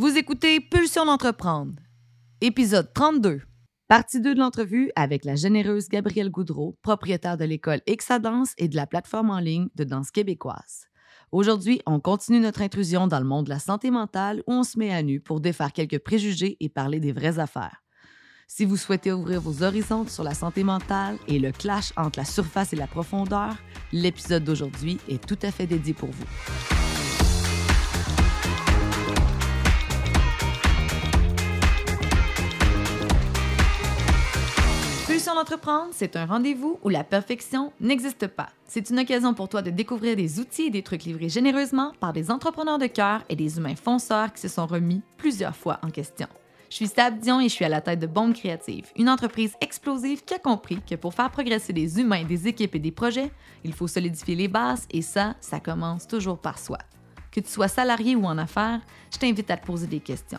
Vous 0.00 0.16
écoutez 0.16 0.60
Pulsion 0.60 1.06
d'entreprendre, 1.06 1.72
épisode 2.40 2.92
32. 2.94 3.40
Partie 3.88 4.20
2 4.20 4.32
de 4.32 4.38
l'entrevue 4.38 4.92
avec 4.94 5.24
la 5.24 5.34
généreuse 5.34 5.88
Gabrielle 5.88 6.30
Goudreau, 6.30 6.78
propriétaire 6.82 7.36
de 7.36 7.44
l'école 7.44 7.80
Exadance 7.84 8.52
et 8.58 8.68
de 8.68 8.76
la 8.76 8.86
plateforme 8.86 9.30
en 9.30 9.40
ligne 9.40 9.66
de 9.74 9.82
danse 9.82 10.12
québécoise. 10.12 10.86
Aujourd'hui, 11.32 11.82
on 11.84 11.98
continue 11.98 12.38
notre 12.38 12.62
intrusion 12.62 13.08
dans 13.08 13.18
le 13.18 13.24
monde 13.24 13.46
de 13.46 13.50
la 13.50 13.58
santé 13.58 13.90
mentale 13.90 14.44
où 14.46 14.52
on 14.52 14.62
se 14.62 14.78
met 14.78 14.94
à 14.94 15.02
nu 15.02 15.18
pour 15.18 15.40
défaire 15.40 15.72
quelques 15.72 15.98
préjugés 15.98 16.56
et 16.60 16.68
parler 16.68 17.00
des 17.00 17.10
vraies 17.10 17.40
affaires. 17.40 17.82
Si 18.46 18.64
vous 18.64 18.76
souhaitez 18.76 19.10
ouvrir 19.10 19.40
vos 19.40 19.64
horizons 19.64 20.06
sur 20.06 20.22
la 20.22 20.34
santé 20.34 20.62
mentale 20.62 21.18
et 21.26 21.40
le 21.40 21.50
clash 21.50 21.92
entre 21.96 22.20
la 22.20 22.24
surface 22.24 22.72
et 22.72 22.76
la 22.76 22.86
profondeur, 22.86 23.56
l'épisode 23.92 24.44
d'aujourd'hui 24.44 24.98
est 25.08 25.26
tout 25.26 25.38
à 25.42 25.50
fait 25.50 25.66
dédié 25.66 25.92
pour 25.92 26.10
vous. 26.10 26.77
Pulsion 35.18 35.34
d'entreprendre, 35.34 35.90
c'est 35.90 36.14
un 36.14 36.26
rendez-vous 36.26 36.78
où 36.84 36.88
la 36.90 37.02
perfection 37.02 37.72
n'existe 37.80 38.28
pas. 38.28 38.50
C'est 38.68 38.88
une 38.90 39.00
occasion 39.00 39.34
pour 39.34 39.48
toi 39.48 39.62
de 39.62 39.70
découvrir 39.70 40.14
des 40.14 40.38
outils 40.38 40.66
et 40.66 40.70
des 40.70 40.84
trucs 40.84 41.02
livrés 41.02 41.28
généreusement 41.28 41.92
par 41.98 42.12
des 42.12 42.30
entrepreneurs 42.30 42.78
de 42.78 42.86
cœur 42.86 43.24
et 43.28 43.34
des 43.34 43.58
humains 43.58 43.74
fonceurs 43.74 44.32
qui 44.32 44.40
se 44.40 44.46
sont 44.46 44.66
remis 44.66 45.02
plusieurs 45.16 45.56
fois 45.56 45.80
en 45.82 45.90
question. 45.90 46.28
Je 46.70 46.76
suis 46.76 46.86
Stab 46.86 47.18
Dion 47.18 47.40
et 47.40 47.48
je 47.48 47.52
suis 47.52 47.64
à 47.64 47.68
la 47.68 47.80
tête 47.80 47.98
de 47.98 48.06
Bombe 48.06 48.32
Créative, 48.32 48.92
une 48.94 49.10
entreprise 49.10 49.56
explosive 49.60 50.22
qui 50.24 50.34
a 50.34 50.38
compris 50.38 50.80
que 50.88 50.94
pour 50.94 51.14
faire 51.14 51.32
progresser 51.32 51.72
des 51.72 51.98
humains, 51.98 52.22
des 52.22 52.46
équipes 52.46 52.76
et 52.76 52.78
des 52.78 52.92
projets, 52.92 53.32
il 53.64 53.72
faut 53.72 53.88
solidifier 53.88 54.36
les 54.36 54.46
bases 54.46 54.86
et 54.92 55.02
ça, 55.02 55.34
ça 55.40 55.58
commence 55.58 56.06
toujours 56.06 56.38
par 56.38 56.60
soi. 56.60 56.78
Que 57.32 57.40
tu 57.40 57.48
sois 57.48 57.66
salarié 57.66 58.14
ou 58.14 58.24
en 58.24 58.38
affaires, 58.38 58.82
je 59.12 59.18
t'invite 59.18 59.50
à 59.50 59.56
te 59.56 59.66
poser 59.66 59.88
des 59.88 59.98
questions 59.98 60.38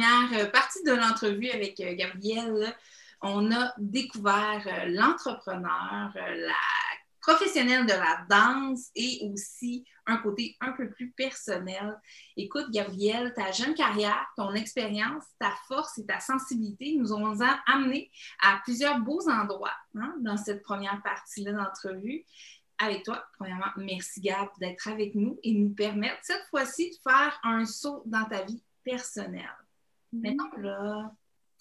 Première 0.00 0.44
euh, 0.46 0.50
partie 0.50 0.82
de 0.84 0.92
l'entrevue 0.92 1.50
avec 1.50 1.78
euh, 1.80 1.94
Gabrielle, 1.94 2.74
on 3.20 3.52
a 3.52 3.72
découvert 3.78 4.62
euh, 4.66 4.86
l'entrepreneur, 4.86 6.12
la 6.14 6.54
professionnelle 7.20 7.84
de 7.84 7.92
la 7.92 8.24
danse 8.30 8.88
et 8.94 9.30
aussi 9.30 9.84
un 10.06 10.16
côté 10.16 10.56
un 10.62 10.72
peu 10.72 10.88
plus 10.90 11.10
personnel. 11.10 12.00
Écoute, 12.38 12.70
Gabrielle, 12.70 13.34
ta 13.36 13.52
jeune 13.52 13.74
carrière, 13.74 14.26
ton 14.36 14.54
expérience, 14.54 15.24
ta 15.38 15.52
force 15.68 15.98
et 15.98 16.06
ta 16.06 16.18
sensibilité 16.18 16.96
nous 16.96 17.12
ont 17.12 17.38
amené 17.66 18.10
à 18.42 18.58
plusieurs 18.64 19.00
beaux 19.00 19.28
endroits 19.28 19.76
hein, 19.96 20.14
dans 20.20 20.38
cette 20.38 20.62
première 20.62 21.02
partie-là 21.02 21.52
d'entrevue. 21.52 22.24
Avec 22.78 23.04
toi, 23.04 23.22
premièrement, 23.38 23.70
merci 23.76 24.22
Gab 24.22 24.48
d'être 24.58 24.88
avec 24.88 25.14
nous 25.14 25.38
et 25.42 25.52
nous 25.52 25.74
permettre 25.74 26.20
cette 26.22 26.46
fois-ci 26.48 26.90
de 26.90 26.96
faire 27.10 27.38
un 27.42 27.66
saut 27.66 28.02
dans 28.06 28.24
ta 28.24 28.42
vie 28.44 28.62
personnel. 28.82 29.50
Mm 30.12 30.20
Mettons 30.20 30.56
là, 30.58 31.12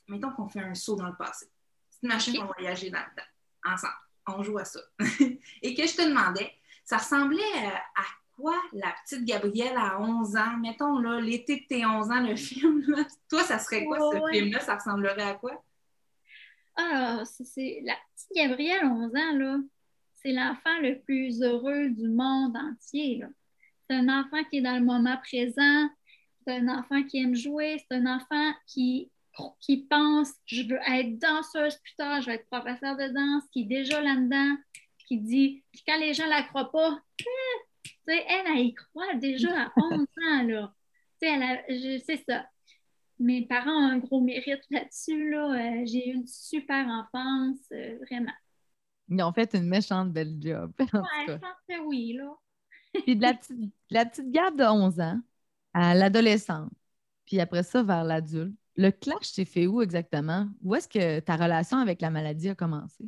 mettons 0.07 0.31
qu'on 0.31 0.47
fait 0.47 0.61
un 0.61 0.75
saut 0.75 0.95
dans 0.95 1.07
le 1.07 1.15
passé. 1.15 1.47
C'est 1.89 1.99
une 2.03 2.09
machine 2.09 2.35
pour 2.35 2.53
voyager 2.57 2.89
dans 2.89 2.99
le 2.99 3.15
temps. 3.15 3.71
Ensemble. 3.73 3.93
On 4.27 4.43
joue 4.43 4.57
à 4.57 4.65
ça. 4.65 4.79
Et 5.61 5.73
que 5.73 5.87
je 5.87 5.95
te 5.95 6.07
demandais, 6.07 6.51
ça 6.83 6.97
ressemblait 6.97 7.41
euh, 7.57 7.69
à 7.69 8.03
quoi 8.35 8.55
la 8.73 8.93
petite 9.03 9.25
Gabrielle 9.25 9.75
à 9.77 9.99
11 9.99 10.35
ans? 10.37 10.57
Mettons 10.57 10.99
là, 10.99 11.19
l'été 11.19 11.61
de 11.61 11.65
tes 11.65 11.85
11 11.85 12.11
ans, 12.11 12.21
le 12.21 12.35
film. 12.37 12.83
Là. 12.87 13.05
Toi, 13.29 13.43
ça 13.43 13.59
serait 13.59 13.85
quoi 13.85 13.97
ce 13.99 14.31
film-là? 14.31 14.59
Ça 14.59 14.75
ressemblerait 14.75 15.21
à 15.21 15.35
quoi? 15.35 15.63
Ah, 16.75 17.23
c'est 17.25 17.81
la 17.83 17.95
petite 18.15 18.35
Gabrielle, 18.35 18.85
11 18.85 19.11
ans, 19.15 19.37
là. 19.37 19.57
C'est 20.15 20.31
l'enfant 20.31 20.79
le 20.81 20.99
plus 20.99 21.41
heureux 21.41 21.89
du 21.89 22.07
monde 22.09 22.55
entier. 22.55 23.23
C'est 23.89 23.95
un 23.95 24.07
enfant 24.07 24.43
qui 24.45 24.57
est 24.57 24.61
dans 24.61 24.77
le 24.77 24.85
moment 24.85 25.17
présent, 25.17 25.89
c'est 26.49 26.57
un 26.57 26.79
enfant 26.79 27.03
qui 27.03 27.21
aime 27.21 27.35
jouer, 27.35 27.77
c'est 27.79 27.97
un 27.97 28.07
enfant 28.07 28.53
qui, 28.65 29.11
qui 29.59 29.85
pense 29.85 30.33
je 30.45 30.63
veux 30.63 30.79
être 30.87 31.19
danseuse 31.19 31.75
plus 31.77 31.95
tard, 31.95 32.21
je 32.21 32.27
vais 32.27 32.35
être 32.35 32.49
professeur 32.49 32.97
de 32.97 33.07
danse, 33.13 33.43
qui 33.51 33.61
est 33.61 33.65
déjà 33.65 34.01
là-dedans, 34.01 34.57
qui 35.07 35.17
dit, 35.17 35.63
puis 35.71 35.83
quand 35.87 35.99
les 35.99 36.13
gens 36.13 36.25
ne 36.25 36.29
la 36.29 36.43
croient 36.43 36.71
pas, 36.71 36.99
eh, 37.19 38.23
elle, 38.27 38.45
elle 38.47 38.65
y 38.65 38.73
croit 38.73 39.13
déjà 39.15 39.65
à 39.65 39.71
11 39.77 39.99
ans, 39.99 40.43
là. 40.43 40.73
C'est 41.21 42.23
ça. 42.27 42.45
Mes 43.19 43.45
parents 43.45 43.71
ont 43.71 43.91
un 43.91 43.97
gros 43.99 44.21
mérite 44.21 44.63
là-dessus, 44.71 45.29
là. 45.29 45.53
Euh, 45.53 45.85
j'ai 45.85 46.09
eu 46.09 46.13
une 46.13 46.27
super 46.27 46.87
enfance, 46.87 47.59
euh, 47.73 47.97
vraiment. 48.09 48.31
Ils 49.09 49.21
ont 49.21 49.33
fait 49.33 49.53
une 49.53 49.67
méchante 49.67 50.11
belle 50.11 50.35
job. 50.39 50.71
Ouais, 50.79 51.25
je 51.27 51.33
pense 51.33 51.57
que 51.67 51.79
oui, 51.85 52.13
là. 52.13 52.33
Puis 53.03 53.15
de 53.15 53.21
la 53.21 53.35
petite, 53.35 53.71
la 53.91 54.05
petite 54.05 54.31
garde 54.31 54.55
de 54.55 54.63
11 54.63 54.99
ans, 54.99 55.19
à 55.73 55.93
l'adolescente, 55.95 56.71
puis 57.25 57.39
après 57.39 57.63
ça, 57.63 57.83
vers 57.83 58.03
l'adulte. 58.03 58.55
Le 58.75 58.91
clash 58.91 59.25
s'est 59.25 59.45
fait 59.45 59.67
où 59.67 59.81
exactement? 59.81 60.47
Où 60.61 60.75
est-ce 60.75 60.87
que 60.87 61.19
ta 61.19 61.35
relation 61.35 61.77
avec 61.77 62.01
la 62.01 62.09
maladie 62.09 62.49
a 62.49 62.55
commencé? 62.55 63.03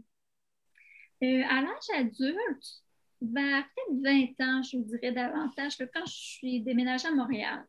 Euh, 1.23 1.43
à 1.49 1.61
l'âge 1.61 1.99
adulte, 1.99 2.83
vers 3.21 3.63
peut-être 3.63 4.37
20 4.39 4.45
ans, 4.45 4.63
je 4.63 4.77
vous 4.77 4.83
dirais 4.83 5.11
davantage, 5.11 5.77
que 5.77 5.83
quand 5.83 6.05
je 6.05 6.13
suis 6.13 6.61
déménagée 6.61 7.07
à 7.07 7.13
Montréal. 7.13 7.65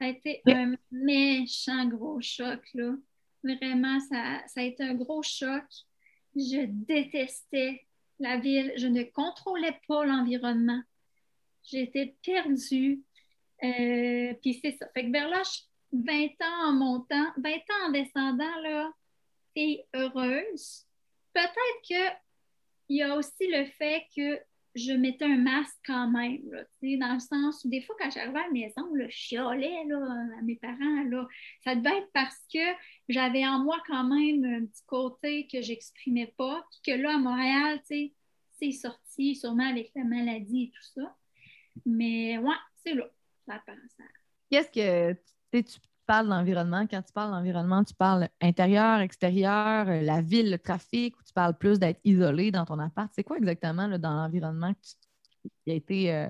Ça 0.00 0.06
a 0.06 0.08
été 0.08 0.42
un 0.46 0.74
méchant 0.90 1.86
gros 1.86 2.20
choc, 2.20 2.60
là. 2.74 2.94
Vraiment, 3.44 3.98
ça, 4.00 4.42
ça 4.46 4.60
a 4.60 4.62
été 4.62 4.82
un 4.82 4.94
gros 4.94 5.22
choc. 5.22 5.64
Je 6.34 6.66
détestais 6.66 7.86
la 8.18 8.38
ville. 8.38 8.72
Je 8.76 8.86
ne 8.86 9.02
contrôlais 9.02 9.80
pas 9.86 10.04
l'environnement. 10.04 10.80
J'étais 11.64 12.16
perdue. 12.24 13.02
Euh, 13.64 14.34
puis 14.40 14.60
c'est 14.62 14.72
ça. 14.72 14.86
Fait 14.94 15.04
que 15.04 15.12
l'âge 15.12 15.64
20 15.92 16.26
ans 16.42 16.68
en 16.68 16.72
montant, 16.72 17.26
20 17.38 17.50
ans 17.50 17.86
en 17.86 17.90
descendant, 17.90 18.60
là, 18.62 18.92
t'es 19.54 19.84
heureuse. 19.94 20.86
Peut-être 21.32 21.82
qu'il 21.82 22.96
y 22.96 23.02
a 23.02 23.16
aussi 23.16 23.46
le 23.48 23.66
fait 23.66 24.04
que 24.16 24.40
je 24.74 24.92
mettais 24.92 25.24
un 25.24 25.38
masque 25.38 25.76
quand 25.86 26.08
même, 26.08 26.40
là, 26.50 26.62
dans 26.82 27.14
le 27.14 27.20
sens 27.20 27.64
où 27.64 27.68
des 27.68 27.80
fois, 27.80 27.96
quand 27.98 28.10
j'arrivais 28.10 28.38
à 28.38 28.46
la 28.46 28.52
maison, 28.52 28.82
je 28.94 29.08
chialais 29.08 29.84
là, 29.86 29.98
à 30.38 30.42
mes 30.42 30.56
parents. 30.56 31.02
Là, 31.08 31.26
ça 31.64 31.74
devait 31.74 31.98
être 31.98 32.10
parce 32.12 32.46
que 32.52 32.58
j'avais 33.08 33.46
en 33.46 33.60
moi 33.60 33.78
quand 33.86 34.04
même 34.04 34.44
un 34.44 34.66
petit 34.66 34.84
côté 34.86 35.48
que 35.48 35.62
j'exprimais 35.62 36.32
pas, 36.36 36.64
puis 36.70 36.92
que 36.92 37.00
là, 37.00 37.14
à 37.14 37.18
Montréal, 37.18 37.80
c'est 37.88 38.72
sorti 38.72 39.34
sûrement 39.34 39.68
avec 39.68 39.90
la 39.96 40.04
maladie 40.04 40.64
et 40.64 40.70
tout 40.70 41.02
ça. 41.02 41.16
Mais 41.84 42.38
ouais, 42.38 42.56
c'est 42.84 42.94
là. 42.94 43.08
Qu'est-ce 44.50 44.70
que 44.70 45.12
tu 45.52 45.78
parles 46.06 46.28
d'environnement? 46.28 46.86
Quand 46.86 47.02
tu 47.02 47.12
parles 47.12 47.30
d'environnement, 47.32 47.84
tu 47.84 47.94
parles 47.94 48.28
intérieur, 48.40 49.00
extérieur, 49.00 49.88
euh, 49.88 50.00
la 50.00 50.22
ville, 50.22 50.50
le 50.50 50.58
trafic, 50.58 51.16
ou 51.18 51.22
tu 51.22 51.32
parles 51.32 51.56
plus 51.56 51.78
d'être 51.78 52.00
isolé 52.04 52.50
dans 52.50 52.64
ton 52.64 52.78
appart? 52.78 53.10
C'est 53.14 53.24
quoi 53.24 53.36
exactement 53.36 53.88
dans 53.98 54.14
l'environnement 54.14 54.72
qui 55.42 55.70
a 55.70 55.74
été 55.74 56.14
euh, 56.14 56.28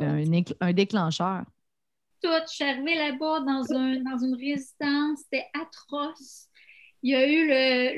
un, 0.00 0.72
déclencheur? 0.72 1.44
Tout, 2.22 2.28
je 2.48 2.52
suis 2.52 2.64
arrivée 2.64 2.96
là-bas 2.96 3.40
dans, 3.40 3.62
dans 3.62 4.24
une 4.24 4.34
résidence, 4.34 5.20
c'était 5.22 5.46
atroce. 5.54 6.48
Il 7.02 7.10
y 7.10 7.14
a 7.14 7.26
eu 7.28 7.46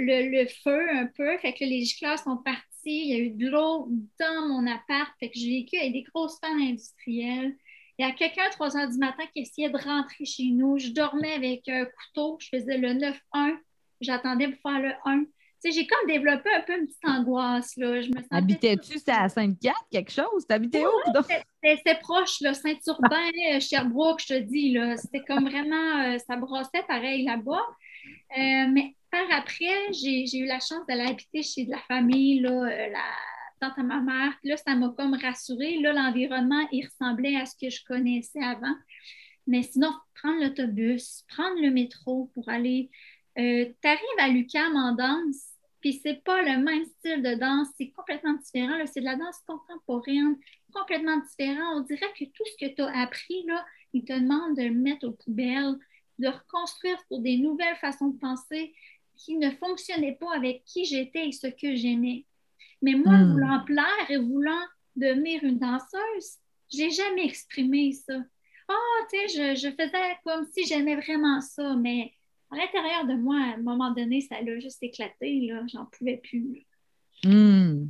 le, 0.04 0.46
feu 0.62 0.90
un 0.90 1.06
peu, 1.06 1.38
fait 1.38 1.54
que 1.54 1.64
les 1.64 1.84
gicleurs 1.84 2.18
sont 2.18 2.36
partis, 2.36 2.62
il 2.84 3.08
y 3.08 3.14
a 3.14 3.18
eu 3.18 3.30
de 3.30 3.48
l'eau 3.48 3.88
dans 4.20 4.48
mon 4.48 4.66
appart, 4.66 5.10
fait 5.18 5.30
que 5.30 5.38
j'ai 5.38 5.60
vécu 5.60 5.78
avec 5.78 5.92
des 5.92 6.02
grosses 6.02 6.38
fans 6.40 6.60
industrielles. 6.60 7.56
Il 7.98 8.06
y 8.06 8.08
a 8.08 8.12
quelqu'un 8.12 8.44
à 8.46 8.50
3 8.50 8.76
heures 8.76 8.88
du 8.88 8.98
matin 8.98 9.24
qui 9.34 9.42
essayait 9.42 9.70
de 9.70 9.76
rentrer 9.76 10.24
chez 10.24 10.50
nous. 10.50 10.78
Je 10.78 10.90
dormais 10.90 11.32
avec 11.32 11.68
un 11.68 11.84
couteau. 11.84 12.38
Je 12.40 12.48
faisais 12.56 12.78
le 12.78 12.90
9-1. 12.90 13.56
J'attendais 14.00 14.48
pour 14.48 14.70
faire 14.70 14.80
le 14.80 14.92
1. 15.04 15.24
Tu 15.60 15.72
sais, 15.72 15.80
j'ai 15.80 15.86
comme 15.88 16.06
développé 16.06 16.48
un 16.54 16.60
peu 16.60 16.78
une 16.78 16.86
petite 16.86 17.04
angoisse. 17.04 17.76
Là. 17.76 18.00
Je 18.00 18.10
me 18.10 18.22
Habitais-tu 18.30 18.98
à 19.08 19.28
Sainte-Cat, 19.28 19.74
quelque 19.90 20.12
chose? 20.12 20.46
T'habitais 20.46 20.86
où? 20.86 20.90
C'était 21.64 21.98
proche, 21.98 22.38
Saint-Urbain, 22.38 23.30
euh, 23.52 23.58
Sherbrooke, 23.58 24.22
je 24.22 24.34
te 24.34 24.38
dis. 24.38 24.78
C'était 24.96 25.24
comme 25.24 25.48
vraiment, 25.48 26.04
euh, 26.04 26.18
ça 26.18 26.36
brossait 26.36 26.84
pareil 26.86 27.24
là-bas. 27.24 27.66
Euh, 28.38 28.68
mais 28.72 28.94
par 29.10 29.26
après, 29.32 29.92
j'ai 29.92 30.38
eu 30.38 30.46
la 30.46 30.60
chance 30.60 30.86
d'aller 30.88 31.10
habiter 31.10 31.42
chez 31.42 31.64
de 31.64 31.72
la 31.72 31.80
famille, 31.88 32.38
là, 32.38 32.88
la, 32.90 33.02
tant 33.60 33.72
à 33.76 33.82
ma 33.82 34.00
mère. 34.00 34.32
là, 34.44 34.56
ça 34.56 34.74
m'a 34.74 34.88
comme 34.96 35.14
rassurée. 35.14 35.78
Là, 35.80 35.92
l'environnement, 35.92 36.66
il 36.72 36.86
ressemblait 36.86 37.36
à 37.36 37.46
ce 37.46 37.56
que 37.56 37.70
je 37.70 37.84
connaissais 37.84 38.42
avant. 38.42 38.74
Mais 39.46 39.62
sinon, 39.62 39.92
prendre 40.14 40.42
l'autobus, 40.42 41.24
prendre 41.28 41.60
le 41.60 41.70
métro 41.70 42.30
pour 42.34 42.48
aller. 42.48 42.90
Euh, 43.38 43.66
tu 43.80 43.88
arrives 43.88 44.18
à 44.18 44.28
l'UCAM 44.28 44.76
en 44.76 44.92
danse, 44.92 45.58
puis 45.80 46.00
c'est 46.02 46.22
pas 46.24 46.42
le 46.42 46.62
même 46.62 46.84
style 46.84 47.22
de 47.22 47.34
danse, 47.34 47.68
c'est 47.76 47.90
complètement 47.90 48.34
différent. 48.34 48.78
C'est 48.86 49.00
de 49.00 49.04
la 49.04 49.16
danse 49.16 49.38
contemporaine, 49.46 50.36
complètement 50.72 51.18
différent. 51.18 51.78
On 51.78 51.80
dirait 51.80 52.12
que 52.18 52.24
tout 52.24 52.44
ce 52.44 52.66
que 52.66 52.74
tu 52.74 52.82
as 52.82 53.00
appris, 53.00 53.44
là, 53.46 53.64
ils 53.92 54.04
te 54.04 54.12
demandent 54.12 54.56
de 54.56 54.64
le 54.64 54.74
mettre 54.74 55.06
aux 55.06 55.12
poubelles, 55.12 55.76
de 56.18 56.28
reconstruire 56.28 56.98
pour 57.08 57.20
des 57.20 57.38
nouvelles 57.38 57.76
façons 57.76 58.08
de 58.08 58.18
penser 58.18 58.74
qui 59.16 59.36
ne 59.36 59.50
fonctionnaient 59.50 60.16
pas 60.20 60.34
avec 60.34 60.64
qui 60.64 60.84
j'étais 60.84 61.28
et 61.28 61.32
ce 61.32 61.48
que 61.48 61.74
j'aimais. 61.74 62.24
Mais 62.82 62.94
moi, 62.94 63.16
hmm. 63.16 63.32
voulant 63.32 63.64
plaire 63.64 64.10
et 64.10 64.18
voulant 64.18 64.64
devenir 64.96 65.42
une 65.44 65.58
danseuse, 65.58 66.38
j'ai 66.70 66.90
jamais 66.90 67.26
exprimé 67.26 67.92
ça. 67.92 68.14
Ah, 68.68 68.74
oh, 68.74 69.04
tu 69.10 69.28
sais, 69.28 69.56
je, 69.56 69.70
faisais 69.70 70.16
comme 70.24 70.46
si 70.52 70.66
j'aimais 70.66 70.96
vraiment 70.96 71.40
ça, 71.40 71.74
mais 71.76 72.12
à 72.50 72.56
l'intérieur 72.56 73.06
de 73.06 73.14
moi, 73.14 73.36
à 73.36 73.54
un 73.54 73.62
moment 73.62 73.92
donné, 73.92 74.20
ça 74.20 74.40
l'a 74.40 74.58
juste 74.60 74.82
éclaté, 74.82 75.46
là. 75.46 75.62
J'en 75.72 75.86
pouvais 75.86 76.18
plus. 76.18 76.66
Hmm. 77.24 77.86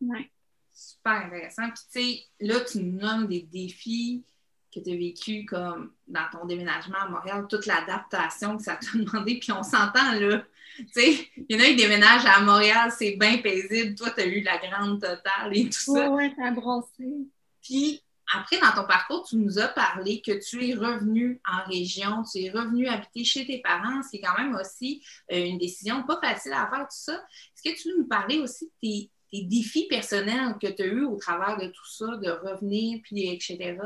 Ouais. 0.00 0.30
Super 0.72 1.26
intéressant. 1.26 1.68
Puis, 1.70 1.82
tu 1.92 2.00
sais, 2.00 2.24
là, 2.40 2.60
tu 2.60 2.78
nous 2.78 2.98
nommes 2.98 3.26
des 3.26 3.42
défis 3.42 4.24
que 4.74 4.80
tu 4.80 4.90
as 4.90 4.96
vécu 4.96 5.44
comme 5.44 5.92
dans 6.06 6.26
ton 6.32 6.46
déménagement 6.46 6.98
à 6.98 7.08
Montréal, 7.08 7.46
toute 7.48 7.66
l'adaptation 7.66 8.56
que 8.56 8.62
ça 8.62 8.76
t'a 8.76 8.86
demandé, 8.98 9.38
puis 9.38 9.52
on 9.52 9.62
s'entend 9.62 10.12
là. 10.12 10.44
Tu 10.76 10.86
sais, 10.92 11.28
il 11.36 11.56
y 11.56 11.56
en 11.56 11.62
a 11.62 11.66
qui 11.66 11.76
déménagent 11.76 12.26
à 12.26 12.40
Montréal, 12.40 12.90
c'est 12.96 13.16
bien 13.16 13.38
paisible. 13.38 13.94
Toi, 13.96 14.10
tu 14.10 14.20
as 14.20 14.26
eu 14.26 14.40
la 14.42 14.58
grande 14.58 15.00
totale 15.00 15.50
et 15.52 15.64
tout 15.64 15.94
ça. 15.94 16.10
Oui, 16.10 16.32
a 16.42 16.50
brossé. 16.52 17.26
Puis 17.60 18.02
après, 18.32 18.60
dans 18.60 18.70
ton 18.70 18.86
parcours, 18.86 19.26
tu 19.28 19.36
nous 19.36 19.58
as 19.58 19.68
parlé 19.68 20.20
que 20.20 20.32
tu 20.32 20.68
es 20.68 20.74
revenu 20.74 21.40
en 21.50 21.68
région, 21.68 22.22
tu 22.22 22.44
es 22.44 22.50
revenu 22.50 22.86
habiter 22.86 23.24
chez 23.24 23.44
tes 23.44 23.58
parents, 23.58 24.02
c'est 24.08 24.20
quand 24.20 24.38
même 24.38 24.54
aussi 24.54 25.02
euh, 25.32 25.44
une 25.44 25.58
décision 25.58 26.04
pas 26.04 26.20
facile 26.20 26.52
à 26.52 26.68
faire, 26.68 26.82
tout 26.82 26.86
ça. 26.90 27.14
Est-ce 27.14 27.70
que 27.70 27.82
tu 27.82 27.90
veux 27.90 27.98
nous 27.98 28.06
parler 28.06 28.38
aussi 28.38 28.66
de 28.66 28.72
tes, 28.80 29.10
défis 29.32 29.86
personnels 29.88 30.56
que 30.60 30.68
tu 30.68 30.82
as 30.82 30.86
eus 30.86 31.04
au 31.04 31.16
travers 31.16 31.56
de 31.56 31.66
tout 31.66 31.86
ça, 31.86 32.06
de 32.16 32.30
revenir, 32.30 33.00
puis 33.02 33.28
etc.? 33.28 33.76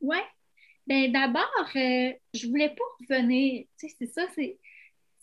Oui. 0.00 0.18
Bien, 0.86 1.08
d'abord, 1.08 1.70
euh, 1.74 2.12
je 2.32 2.46
voulais 2.46 2.68
pas 2.68 2.84
revenir. 3.00 3.64
Tu 3.78 3.88
sais, 3.88 3.96
c'est 3.98 4.06
ça, 4.06 4.26
c'est 4.34 4.58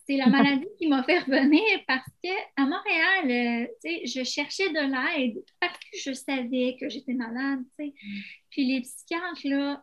c'est 0.06 0.18
la 0.18 0.28
maladie 0.28 0.68
qui 0.78 0.88
m'a 0.88 1.04
fait 1.04 1.20
revenir 1.20 1.64
parce 1.88 2.06
qu'à 2.22 2.66
Montréal, 2.66 3.66
euh, 3.66 3.68
je 4.06 4.24
cherchais 4.24 4.70
de 4.70 4.80
l'aide 4.80 5.42
parce 5.60 5.78
que 5.78 5.98
je 5.98 6.14
savais 6.14 6.76
que 6.80 6.90
j'étais 6.90 7.14
malade. 7.14 7.64
Puis 7.78 8.66
les 8.66 8.82
psychiatres, 8.82 9.42
là, 9.46 9.82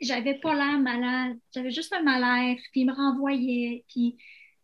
j'avais 0.00 0.34
pas 0.34 0.54
l'air 0.54 0.78
malade. 0.78 1.38
J'avais 1.54 1.70
juste 1.70 1.92
un 1.92 2.02
malaise, 2.02 2.60
puis 2.72 2.82
ils 2.82 2.86
me 2.86 2.92
renvoyaient. 2.92 3.84
Puis, 3.88 4.16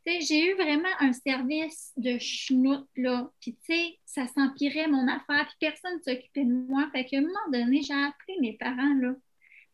j'ai 0.07 0.51
eu 0.51 0.55
vraiment 0.55 0.89
un 0.99 1.13
service 1.13 1.93
de 1.97 2.19
chenoute, 2.19 2.89
là. 2.97 3.31
Puis, 3.41 3.55
tu 3.65 3.73
sais, 3.73 3.99
ça 4.05 4.27
s'empirait 4.27 4.89
mon 4.89 5.07
affaire, 5.09 5.47
puis 5.47 5.57
personne 5.61 5.97
ne 5.97 6.03
s'occupait 6.03 6.45
de 6.45 6.53
moi. 6.53 6.89
Fait 6.93 7.05
qu'à 7.05 7.19
un 7.19 7.23
moment 7.23 7.51
donné, 7.53 7.83
j'ai 7.83 7.95
appelé 7.95 8.39
mes 8.41 8.55
parents, 8.55 8.95
là. 9.01 9.15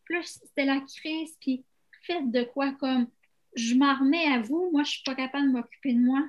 Plus 0.09 0.41
c'était 0.43 0.65
la 0.65 0.81
crise, 0.81 1.37
puis 1.39 1.63
faites 2.01 2.29
de 2.31 2.43
quoi 2.43 2.73
comme 2.73 3.07
je 3.55 3.75
m'en 3.75 3.95
remets 3.95 4.25
à 4.25 4.41
vous, 4.41 4.69
moi, 4.71 4.83
je 4.83 4.91
suis 4.91 5.03
pas 5.03 5.15
capable 5.15 5.47
de 5.47 5.51
m'occuper 5.53 5.93
de 5.93 5.99
moi. 5.99 6.27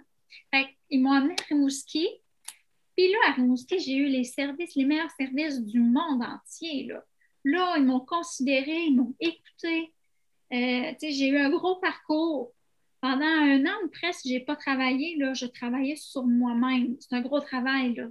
ils 0.90 1.02
m'ont 1.02 1.12
amené 1.12 1.34
à 1.40 1.42
Rimouski. 1.48 2.06
Puis 2.96 3.10
là, 3.10 3.18
à 3.28 3.32
Rimouski, 3.32 3.78
j'ai 3.78 3.96
eu 3.96 4.06
les 4.06 4.24
services, 4.24 4.74
les 4.74 4.84
meilleurs 4.84 5.10
services 5.12 5.60
du 5.60 5.80
monde 5.80 6.22
entier. 6.22 6.84
Là, 6.84 7.04
là 7.44 7.74
ils 7.78 7.84
m'ont 7.84 8.00
considéré, 8.00 8.84
ils 8.86 8.96
m'ont 8.96 9.14
écouté. 9.20 9.92
Euh, 10.52 10.92
j'ai 11.00 11.28
eu 11.28 11.38
un 11.38 11.50
gros 11.50 11.76
parcours. 11.76 12.52
Pendant 13.00 13.24
un 13.24 13.64
an 13.64 13.88
presque, 13.92 14.26
je 14.26 14.34
n'ai 14.34 14.40
pas 14.40 14.56
travaillé. 14.56 15.16
Là, 15.16 15.32
je 15.32 15.46
travaillais 15.46 15.96
sur 15.96 16.24
moi-même. 16.24 16.96
C'est 17.00 17.14
un 17.14 17.22
gros 17.22 17.40
travail. 17.40 17.94
Là. 17.94 18.08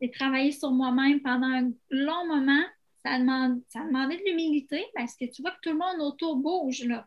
J'ai 0.00 0.10
travaillé 0.10 0.50
sur 0.50 0.72
moi-même 0.72 1.20
pendant 1.20 1.46
un 1.46 1.70
long 1.90 2.26
moment. 2.26 2.64
Ça, 3.04 3.18
demande, 3.18 3.62
ça 3.68 3.80
demandait 3.80 4.18
de 4.18 4.24
l'humilité 4.24 4.84
parce 4.94 5.16
que 5.16 5.24
tu 5.24 5.42
vois 5.42 5.52
que 5.52 5.60
tout 5.62 5.70
le 5.70 5.78
monde 5.78 6.00
autour 6.00 6.36
bouge. 6.36 6.84
Là. 6.84 7.06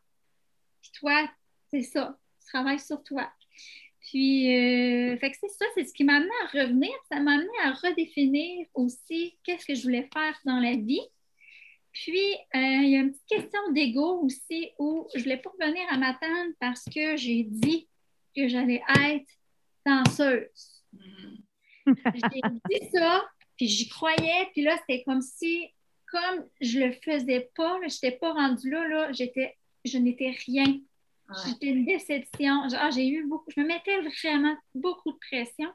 Puis 0.82 0.92
toi, 1.00 1.30
c'est 1.70 1.84
ça, 1.84 2.18
tu 2.40 2.48
travailles 2.48 2.80
sur 2.80 3.04
toi. 3.04 3.32
Puis, 4.02 4.56
euh, 4.56 5.18
fait 5.18 5.32
que 5.32 5.38
c'est 5.40 5.50
ça, 5.50 5.66
c'est 5.76 5.86
ce 5.86 5.94
qui 5.94 6.04
m'a 6.04 6.18
amené 6.18 6.32
à 6.44 6.60
revenir. 6.60 6.92
Ça 7.10 7.20
m'a 7.20 7.34
amené 7.34 7.50
à 7.64 7.72
redéfinir 7.72 8.68
aussi 8.74 9.38
qu'est-ce 9.44 9.66
que 9.66 9.76
je 9.76 9.84
voulais 9.84 10.10
faire 10.14 10.38
dans 10.46 10.60
la 10.60 10.76
vie. 10.76 11.02
Puis, 11.94 12.34
euh, 12.56 12.60
il 12.60 12.90
y 12.90 12.96
a 12.96 13.00
une 13.00 13.12
petite 13.12 13.28
question 13.28 13.72
d'ego 13.72 14.22
aussi 14.24 14.72
où 14.80 15.08
je 15.14 15.20
ne 15.20 15.24
voulais 15.24 15.38
pas 15.38 15.52
revenir 15.52 15.84
à 15.90 15.98
ma 15.98 16.14
tante 16.16 16.54
parce 16.60 16.84
que 16.86 17.16
j'ai 17.16 17.44
dit 17.44 17.88
que 18.36 18.48
j'allais 18.48 18.82
être 19.00 19.30
danseuse. 19.86 20.84
j'ai 21.88 22.42
dit 22.70 22.90
ça, 22.92 23.24
puis 23.56 23.68
j'y 23.68 23.88
croyais, 23.88 24.50
puis 24.52 24.64
là, 24.64 24.78
c'était 24.80 25.04
comme 25.04 25.22
si, 25.22 25.70
comme 26.14 26.48
je 26.62 26.80
le 26.80 26.92
faisais 26.92 27.50
pas, 27.56 27.80
je 27.82 27.96
n'étais 27.96 28.18
pas 28.18 28.34
rendue 28.34 28.70
là, 28.70 28.88
là 28.88 29.12
j'étais 29.12 29.58
je 29.84 29.98
n'étais 29.98 30.32
rien. 30.46 30.80
J'étais 31.46 31.68
une 31.68 31.86
déception. 31.86 32.68
Ah, 32.74 32.92
j'ai 32.92 33.08
eu 33.08 33.26
beaucoup, 33.26 33.50
je 33.56 33.60
me 33.60 33.66
mettais 33.66 34.00
vraiment 34.02 34.56
beaucoup 34.76 35.12
de 35.12 35.18
pression. 35.18 35.70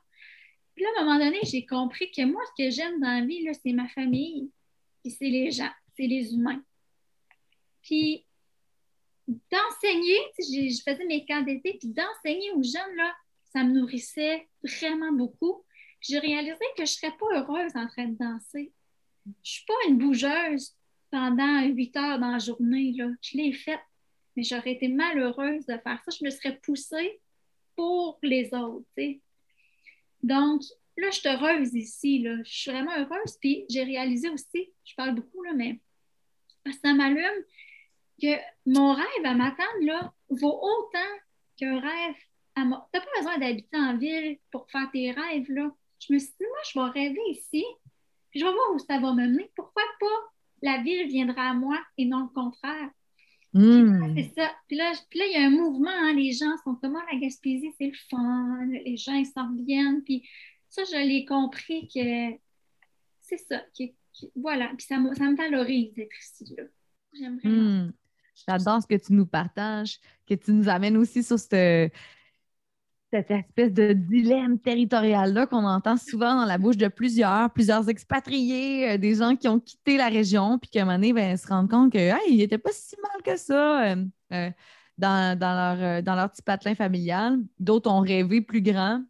Puis 0.75 0.85
là, 0.85 0.91
à 0.97 1.03
un 1.03 1.05
moment 1.05 1.19
donné, 1.19 1.41
j'ai 1.43 1.67
compris 1.67 2.11
que 2.13 2.25
moi, 2.25 2.41
ce 2.47 2.63
que 2.63 2.71
j'aime 2.71 3.01
dans 3.01 3.21
la 3.21 3.27
vie, 3.27 3.49
c'est 3.61 3.73
ma 3.73 3.89
famille, 3.89 4.53
puis 5.03 5.11
c'est 5.11 5.29
les 5.29 5.51
gens, 5.51 5.71
c'est 5.97 6.07
les 6.07 6.33
humains. 6.33 6.63
Puis 7.83 8.25
d'enseigner, 9.27 10.19
je 10.39 10.81
faisais 10.89 11.05
mes 11.07 11.27
camps 11.27 11.43
d'été, 11.43 11.77
puis 11.81 11.89
d'enseigner 11.89 12.53
aux 12.53 12.63
jeunes, 12.63 12.97
là, 12.97 13.13
ça 13.53 13.65
me 13.65 13.73
nourrissait 13.73 14.47
vraiment 14.63 15.13
beaucoup. 15.13 15.65
J'ai 16.01 16.21
réalisé 16.21 16.65
que 16.77 16.85
je 16.85 16.93
ne 16.93 16.97
serais 16.97 17.17
pas 17.19 17.27
heureuse 17.35 17.73
en 17.75 17.89
train 17.89 18.07
de 18.07 18.17
danser. 18.17 18.73
Je 19.43 19.51
suis 19.51 19.65
pas 19.67 19.75
une 19.89 19.99
bougeuse 19.99 20.75
pendant 21.11 21.63
huit 21.67 21.97
heures 21.97 22.19
dans 22.19 22.33
la 22.33 22.39
journée. 22.39 22.93
Là. 22.97 23.09
Je 23.23 23.37
l'ai 23.37 23.53
faite 23.53 23.81
mais 24.39 24.45
j'aurais 24.45 24.71
été 24.71 24.87
malheureuse 24.87 25.67
de 25.67 25.77
faire 25.79 26.01
ça. 26.05 26.17
Je 26.17 26.25
me 26.25 26.31
serais 26.31 26.57
poussée 26.63 27.21
pour 27.75 28.21
les 28.23 28.55
autres. 28.55 28.87
Donc, 30.23 30.63
là, 30.97 31.11
je 31.11 31.19
suis 31.19 31.29
heureuse 31.29 31.75
ici. 31.75 32.21
Là. 32.21 32.37
Je 32.45 32.53
suis 32.53 32.71
vraiment 32.71 32.97
heureuse. 32.97 33.37
Puis 33.41 33.65
j'ai 33.69 33.83
réalisé 33.83 34.31
aussi, 34.31 34.73
je 34.85 34.95
parle 34.95 35.17
beaucoup, 35.17 35.43
là, 35.43 35.55
mais 35.55 35.81
ça 36.85 36.95
m'allume 36.95 37.45
que 38.23 38.37
mon 38.65 38.95
rêve 38.95 39.25
à 39.25 39.35
m'attendre 39.35 39.83
là, 39.83 40.15
vaut 40.29 40.61
autant 40.63 41.15
qu'un 41.57 41.81
rêve 41.81 42.15
à 42.55 42.65
moi. 42.65 42.89
Tu 42.93 43.01
n'as 43.01 43.05
pas 43.05 43.11
besoin 43.17 43.39
d'habiter 43.39 43.77
en 43.77 43.97
ville 43.97 44.39
pour 44.53 44.71
faire 44.71 44.89
tes 44.93 45.11
rêves. 45.11 45.51
Là. 45.51 45.69
Je 45.99 46.13
me 46.13 46.19
suis 46.21 46.29
dit, 46.39 46.47
moi, 46.47 46.59
je 46.73 46.79
vais 46.79 47.01
rêver 47.01 47.31
ici. 47.31 47.65
Puis 48.31 48.41
je 48.41 48.45
vais 48.45 48.53
voir 48.53 48.75
où 48.75 48.79
ça 48.79 48.99
va 48.99 49.13
me 49.15 49.27
mener. 49.27 49.51
Pourquoi 49.57 49.83
pas? 50.01 50.33
La 50.63 50.83
ville 50.83 51.09
viendra 51.09 51.51
à 51.51 51.55
moi 51.55 51.79
et 51.97 52.05
non 52.05 52.23
le 52.23 52.29
contraire? 52.29 52.91
Hmm. 53.55 54.15
C'est 54.17 54.33
ça. 54.37 54.51
Puis 54.69 54.77
là, 54.77 54.93
il 55.15 55.33
y 55.33 55.37
a 55.37 55.47
un 55.47 55.51
mouvement, 55.51 55.91
hein, 55.91 56.13
les 56.13 56.33
gens 56.33 56.57
sont 56.65 56.75
comme 56.75 56.97
oh, 56.97 57.13
la 57.13 57.19
Gaspésie, 57.19 57.73
c'est 57.79 57.87
le 57.87 57.97
fun, 58.11 58.67
les 58.85 58.97
gens 58.97 59.15
ils 59.15 59.27
s'en 59.27 59.49
reviennent. 59.49 60.03
Puis 60.03 60.29
ça, 60.69 60.83
je 60.85 60.97
l'ai 60.97 61.25
compris 61.25 61.89
que 61.89 62.37
c'est 63.21 63.39
ça. 63.39 63.63
voilà. 64.37 64.69
Puis 64.77 64.87
ça, 64.87 64.97
ça 65.15 65.25
me 65.25 65.37
valorise 65.37 65.95
d'être 65.95 66.17
ici. 66.21 66.55
J'aimerais. 67.13 67.49
Hmm. 67.49 67.93
J'adore 68.47 68.83
ce 68.83 68.87
que 68.87 68.95
tu 68.95 69.13
nous 69.15 69.27
partages, 69.27 69.99
que 70.27 70.35
tu 70.35 70.53
nous 70.53 70.69
amènes 70.69 70.97
aussi 70.97 71.23
sur 71.23 71.39
cette, 71.39 71.93
cette 73.11 73.31
espèce 73.31 73.73
de 73.73 73.93
dilemme 73.93 74.59
territorial-là 74.59 75.47
qu'on 75.47 75.65
entend 75.65 75.97
souvent 75.97 76.35
dans 76.35 76.45
la 76.45 76.59
bouche 76.59 76.77
de 76.77 76.89
plusieurs, 76.89 77.51
plusieurs 77.53 77.89
expatriés, 77.89 78.91
euh, 78.91 78.99
des 78.99 79.15
gens 79.17 79.35
qui 79.37 79.49
ont 79.49 79.61
quitté 79.61 79.97
la 79.97 80.09
région, 80.09 80.59
puis 80.59 80.71
qu'à 80.71 80.83
un 80.83 80.85
moment 80.85 80.97
donné, 80.97 81.13
ben, 81.13 81.37
se 81.37 81.47
rendent 81.47 81.71
compte 81.71 81.93
que 81.93 81.99
hey, 81.99 82.37
n'était 82.37 82.59
pas 82.59 82.73
si 82.73 82.97
mal 83.01 83.23
que 83.23 83.39
ça 83.39 83.93
euh, 83.93 84.05
euh, 84.33 84.51
dans, 84.99 85.39
leur, 85.41 86.03
dans 86.03 86.15
leur 86.17 86.31
petit 86.31 86.43
patelin 86.43 86.75
familial. 86.75 87.39
D'autres 87.59 87.91
ont 87.91 88.01
rêvé 88.01 88.43
plus 88.43 88.61
grand, 88.63 89.03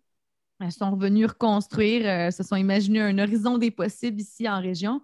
sont 0.71 0.93
revenus 0.93 1.27
reconstruire, 1.27 2.33
se 2.33 2.43
sont 2.43 2.57
imaginés 2.57 3.01
un 3.01 3.19
horizon 3.19 3.59
des 3.59 3.71
possibles 3.71 4.21
ici 4.21 4.49
en 4.49 4.61
région. 4.61 5.03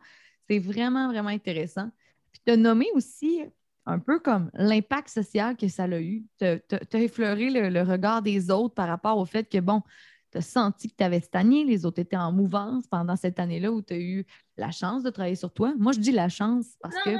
C'est 0.48 0.58
vraiment, 0.58 1.08
vraiment 1.08 1.30
intéressant. 1.30 1.90
Puis 2.32 2.52
as 2.52 2.56
nommé 2.56 2.86
aussi 2.94 3.40
un 3.86 3.98
peu 3.98 4.18
comme 4.18 4.50
l'impact 4.54 5.08
social 5.08 5.56
que 5.56 5.68
ça 5.68 5.84
a 5.84 6.00
eu. 6.00 6.24
Tu 6.38 6.44
as, 6.46 6.98
effleuré 6.98 7.50
le, 7.50 7.82
regard 7.82 8.22
des 8.22 8.50
autres 8.50 8.74
par 8.74 8.88
rapport 8.88 9.18
au 9.18 9.24
fait 9.24 9.44
que, 9.48 9.58
bon, 9.58 9.82
tu 10.30 10.38
as 10.38 10.42
senti 10.42 10.88
que 10.88 10.96
tu 10.96 11.04
avais 11.04 11.20
stagné, 11.20 11.64
les 11.64 11.84
autres 11.84 12.00
étaient 12.00 12.16
en 12.16 12.32
mouvance 12.32 12.86
pendant 12.86 13.16
cette 13.16 13.38
année-là 13.38 13.70
où 13.70 13.82
tu 13.82 13.94
as 13.94 13.98
eu 13.98 14.26
la 14.56 14.70
chance 14.70 15.02
de 15.02 15.10
travailler 15.10 15.36
sur 15.36 15.52
toi. 15.52 15.74
Moi, 15.78 15.92
je 15.92 16.00
dis 16.00 16.12
la 16.12 16.28
chance 16.28 16.76
parce 16.80 16.96
que 17.04 17.10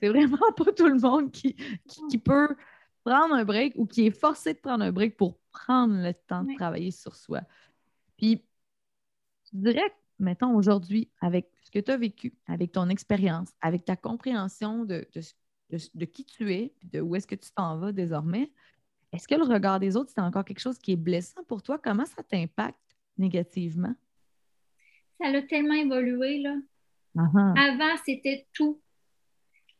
c'est 0.00 0.08
vraiment 0.08 0.38
pas 0.56 0.72
tout 0.72 0.88
le 0.88 1.00
monde 1.00 1.30
qui, 1.30 1.56
qui, 2.08 2.18
peut 2.18 2.48
prendre 3.04 3.34
un 3.34 3.44
break 3.44 3.74
ou 3.76 3.86
qui 3.86 4.06
est 4.06 4.16
forcé 4.16 4.54
de 4.54 4.58
prendre 4.58 4.84
un 4.84 4.92
break 4.92 5.16
pour 5.16 5.38
prendre 5.50 5.94
le 5.94 6.14
temps 6.14 6.44
de 6.44 6.54
travailler 6.54 6.92
sur 6.92 7.16
soi. 7.16 7.40
Puis, 8.16 8.44
je 9.52 9.58
dirais 9.58 9.92
mettons 10.22 10.54
aujourd'hui, 10.54 11.10
avec 11.20 11.50
ce 11.62 11.70
que 11.70 11.78
tu 11.78 11.90
as 11.90 11.96
vécu, 11.96 12.32
avec 12.46 12.72
ton 12.72 12.88
expérience, 12.88 13.50
avec 13.60 13.84
ta 13.84 13.96
compréhension 13.96 14.84
de, 14.84 15.06
de, 15.94 16.04
qui 16.04 16.24
tu 16.24 16.52
es, 16.52 16.72
de 16.84 17.00
où 17.00 17.14
est-ce 17.16 17.26
que 17.26 17.34
tu 17.34 17.50
t'en 17.52 17.78
vas 17.78 17.92
désormais, 17.92 18.50
est-ce 19.12 19.28
que 19.28 19.34
le 19.34 19.44
regard 19.44 19.78
des 19.78 19.96
autres, 19.96 20.10
c'est 20.14 20.22
encore 20.22 20.44
quelque 20.44 20.60
chose 20.60 20.78
qui 20.78 20.92
est 20.92 20.96
blessant 20.96 21.42
pour 21.44 21.62
toi? 21.62 21.78
Comment 21.78 22.06
ça 22.06 22.22
t'impacte 22.22 22.78
négativement? 23.18 23.94
Ça 25.20 25.28
a 25.28 25.42
tellement 25.42 25.74
évolué, 25.74 26.38
là. 26.38 26.56
Uh-huh. 27.16 27.58
Avant, 27.58 27.96
c'était 28.06 28.46
tout. 28.54 28.80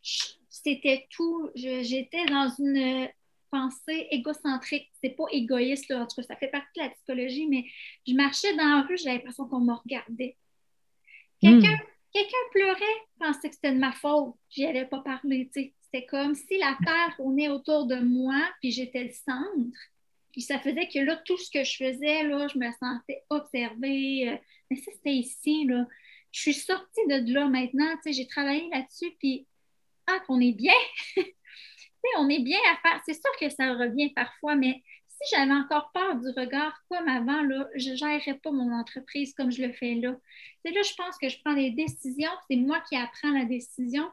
C'était 0.03 1.07
tout. 1.11 1.51
J'étais 1.55 2.27
dans 2.27 2.53
une 2.59 3.09
pensée 3.53 4.09
égocentrique. 4.11 4.91
C'est 5.03 5.11
pas 5.11 5.27
égoïste, 5.31 5.89
là. 5.91 6.01
En 6.01 6.07
tout 6.07 6.17
cas, 6.17 6.23
ça 6.23 6.37
fait 6.37 6.49
partie 6.49 6.81
de 6.81 6.85
la 6.85 6.91
psychologie, 6.91 7.47
mais 7.47 7.65
je 8.09 8.15
marchais 8.15 8.57
dans 8.57 8.77
la 8.77 8.83
rue, 8.83 8.97
j'avais 8.97 9.17
l'impression 9.17 9.47
qu'on 9.47 9.61
me 9.61 9.75
regardait. 9.75 10.37
Quelqu'un 11.41 11.77
hmm. 11.77 12.51
Pleurait, 12.53 13.01
pensait 13.19 13.49
que 13.49 13.55
c'était 13.55 13.73
de 13.73 13.79
ma 13.79 13.93
faute. 13.93 14.35
J'y 14.51 14.67
avais 14.67 14.87
pas 14.87 15.01
parlé. 15.01 15.51
C'était 15.53 16.07
comme 16.07 16.35
si 16.35 16.59
la 16.59 16.77
terre 16.85 17.15
tournait 17.17 17.49
autour 17.49 17.87
de 17.87 17.97
moi, 17.97 18.41
puis 18.61 18.71
j'étais 18.71 19.05
le 19.05 19.13
centre. 19.13 19.79
Puis 20.33 20.41
ça 20.41 20.59
faisait 20.59 20.89
que 20.89 20.99
là, 20.99 21.21
tout 21.25 21.37
ce 21.37 21.51
que 21.51 21.63
je 21.63 21.77
faisais, 21.77 22.23
là, 22.25 22.49
je 22.49 22.59
me 22.59 22.71
sentais 22.73 23.23
observée. 23.29 24.31
Euh, 24.31 24.37
mais 24.71 24.77
ça, 24.77 24.91
c'était 24.93 25.15
ici, 25.15 25.67
là. 25.67 25.87
Je 26.31 26.41
suis 26.41 26.55
sortie 26.55 27.07
de 27.09 27.33
là 27.33 27.49
maintenant. 27.49 27.95
J'ai 28.07 28.27
travaillé 28.27 28.69
là-dessus, 28.71 29.13
puis 29.19 29.47
ah, 30.07 30.21
qu'on 30.27 30.41
est 30.41 30.53
bien. 30.53 30.73
on 32.19 32.29
est 32.29 32.43
bien 32.43 32.59
à 32.73 32.77
faire. 32.77 33.01
C'est 33.05 33.15
sûr 33.15 33.31
que 33.41 33.49
ça 33.49 33.73
revient 33.75 34.13
parfois, 34.15 34.55
mais 34.55 34.83
si 35.09 35.35
j'avais 35.35 35.53
encore 35.53 35.91
peur 35.93 36.17
du 36.17 36.29
regard 36.31 36.77
comme 36.89 37.09
avant, 37.09 37.43
là, 37.43 37.69
je 37.75 37.91
ne 37.91 37.97
gérerais 37.97 38.39
pas 38.43 38.51
mon 38.51 38.73
entreprise 38.73 39.35
comme 39.35 39.53
je 39.53 39.63
le 39.63 39.73
fais 39.73 39.95
là. 39.95 40.17
C'est 40.65 40.73
là, 40.73 40.83
je 40.83 40.95
pense 40.95 41.17
que 41.19 41.29
je 41.29 41.39
prends 41.45 41.55
des 41.55 41.71
décisions, 41.71 42.31
c'est 42.49 42.57
moi 42.57 42.81
qui 42.89 42.97
apprends 42.97 43.31
la 43.31 43.45
décision. 43.45 44.09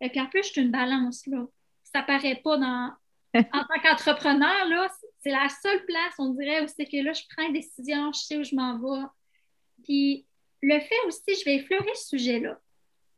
Et 0.00 0.08
puis 0.08 0.20
en 0.20 0.26
plus, 0.26 0.42
je 0.44 0.48
suis 0.48 0.60
une 0.60 0.70
balance. 0.70 1.26
Là. 1.26 1.46
Ça 1.84 2.02
paraît 2.02 2.40
pas 2.42 2.56
dans. 2.58 2.92
en 3.34 3.64
tant 3.64 3.80
qu'entrepreneur, 3.82 4.68
là, 4.68 4.90
c'est 5.20 5.30
la 5.30 5.48
seule 5.48 5.84
place, 5.86 6.14
on 6.18 6.34
dirait, 6.34 6.62
où 6.62 6.68
c'est 6.68 6.84
que 6.84 7.02
là, 7.02 7.14
je 7.14 7.22
prends 7.34 7.46
une 7.46 7.54
décision, 7.54 8.12
je 8.12 8.18
sais 8.18 8.36
où 8.36 8.44
je 8.44 8.54
m'en 8.54 8.78
vais. 8.78 9.06
Puis 9.84 10.26
le 10.60 10.78
fait 10.80 11.00
aussi, 11.06 11.40
je 11.40 11.44
vais 11.46 11.56
effleurer 11.56 11.94
ce 11.94 12.08
sujet-là. 12.08 12.60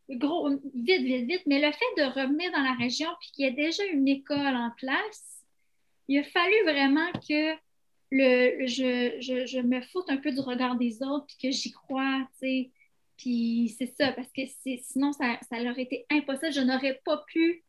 Vite, 0.09 1.03
vite, 1.03 1.27
vite, 1.27 1.43
mais 1.47 1.61
le 1.61 1.73
fait 1.73 2.03
de 2.03 2.03
revenir 2.03 2.53
dans 2.53 2.63
la 2.63 2.75
région 2.75 3.09
puis 3.21 3.31
qu'il 3.33 3.45
y 3.45 3.49
ait 3.49 3.53
déjà 3.53 3.85
une 3.87 4.07
école 4.07 4.55
en 4.55 4.71
place, 4.77 5.43
il 6.09 6.19
a 6.19 6.25
fallu 6.25 6.55
vraiment 6.65 7.11
que 7.13 7.55
le, 8.11 8.67
je, 8.67 9.61
me 9.61 9.81
foute 9.81 10.09
un 10.09 10.19
peu 10.19 10.31
du 10.31 10.41
regard 10.41 10.77
des 10.77 11.03
autres, 11.03 11.27
puis 11.27 11.37
que 11.43 11.51
j'y 11.51 11.73
crois, 11.73 12.29
tu 12.33 12.47
sais. 12.47 12.71
Puis 13.17 13.75
c'est 13.79 13.87
ça, 13.87 14.13
parce 14.13 14.31
que 14.33 14.43
sinon, 14.83 15.13
ça, 15.13 15.39
ça 15.49 15.59
aurait 15.63 15.83
été 15.83 16.05
impossible. 16.11 16.53
Je 16.53 16.61
n'aurais 16.61 17.01
pas 17.05 17.25
pu 17.29 17.65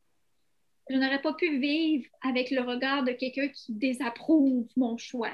je 0.90 0.96
n'aurais 0.96 1.22
pas 1.22 1.34
pu 1.34 1.58
vivre 1.60 2.06
avec 2.22 2.52
le 2.52 2.62
regard 2.62 3.04
de 3.04 3.12
quelqu'un 3.12 3.48
qui 3.48 3.74
désapprouve 3.74 4.68
mon 4.76 4.98
choix. 4.98 5.32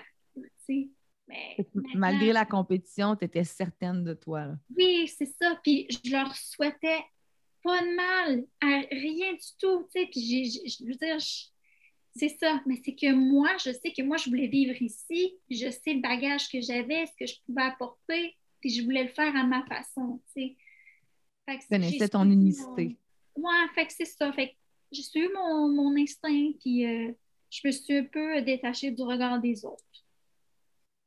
Mais 1.31 1.65
Malgré 1.95 2.33
la 2.33 2.45
compétition, 2.45 3.15
tu 3.15 3.25
étais 3.25 3.43
certaine 3.43 4.03
de 4.03 4.13
toi. 4.13 4.47
Oui, 4.75 5.07
c'est 5.07 5.31
ça. 5.41 5.59
Puis 5.63 5.87
je 5.89 6.11
leur 6.11 6.35
souhaitais 6.35 6.99
pas 7.63 7.81
de 7.81 7.95
mal, 7.95 8.45
rien 8.61 9.33
du 9.33 9.47
tout. 9.59 9.87
Puis 9.93 10.51
je 10.67 10.85
veux 10.85 10.95
dire, 10.95 11.17
c'est 12.15 12.37
ça, 12.39 12.61
mais 12.65 12.75
c'est 12.83 12.95
que 12.95 13.13
moi, 13.13 13.49
je 13.57 13.71
sais 13.71 13.93
que 13.95 14.01
moi, 14.01 14.17
je 14.17 14.29
voulais 14.29 14.47
vivre 14.47 14.79
ici, 14.81 15.37
je 15.49 15.69
sais 15.69 15.93
le 15.93 16.01
bagage 16.01 16.49
que 16.49 16.59
j'avais, 16.59 17.05
ce 17.05 17.13
que 17.17 17.25
je 17.25 17.35
pouvais 17.45 17.63
apporter, 17.63 18.35
puis 18.59 18.69
je 18.69 18.83
voulais 18.83 19.03
le 19.03 19.09
faire 19.09 19.35
à 19.35 19.43
ma 19.45 19.65
façon, 19.65 20.21
tu 20.35 20.41
sais. 20.41 20.55
Tu 21.47 21.67
connaissais 21.69 22.09
ton 22.09 22.29
unicité. 22.29 22.97
Mon... 23.35 23.43
Ouais, 23.43 23.67
fait 23.75 23.87
que 23.87 23.93
c'est 23.93 24.05
ça. 24.05 24.31
Fait 24.31 24.49
que 24.49 24.53
j'ai 24.91 25.01
suivi 25.01 25.27
mon, 25.33 25.69
mon 25.69 25.97
instinct, 25.97 26.51
puis 26.59 26.85
euh, 26.85 27.11
je 27.49 27.61
me 27.65 27.71
suis 27.71 27.97
un 27.97 28.03
peu 28.03 28.41
détachée 28.41 28.91
du 28.91 29.01
regard 29.03 29.39
des 29.39 29.65
autres. 29.65 29.83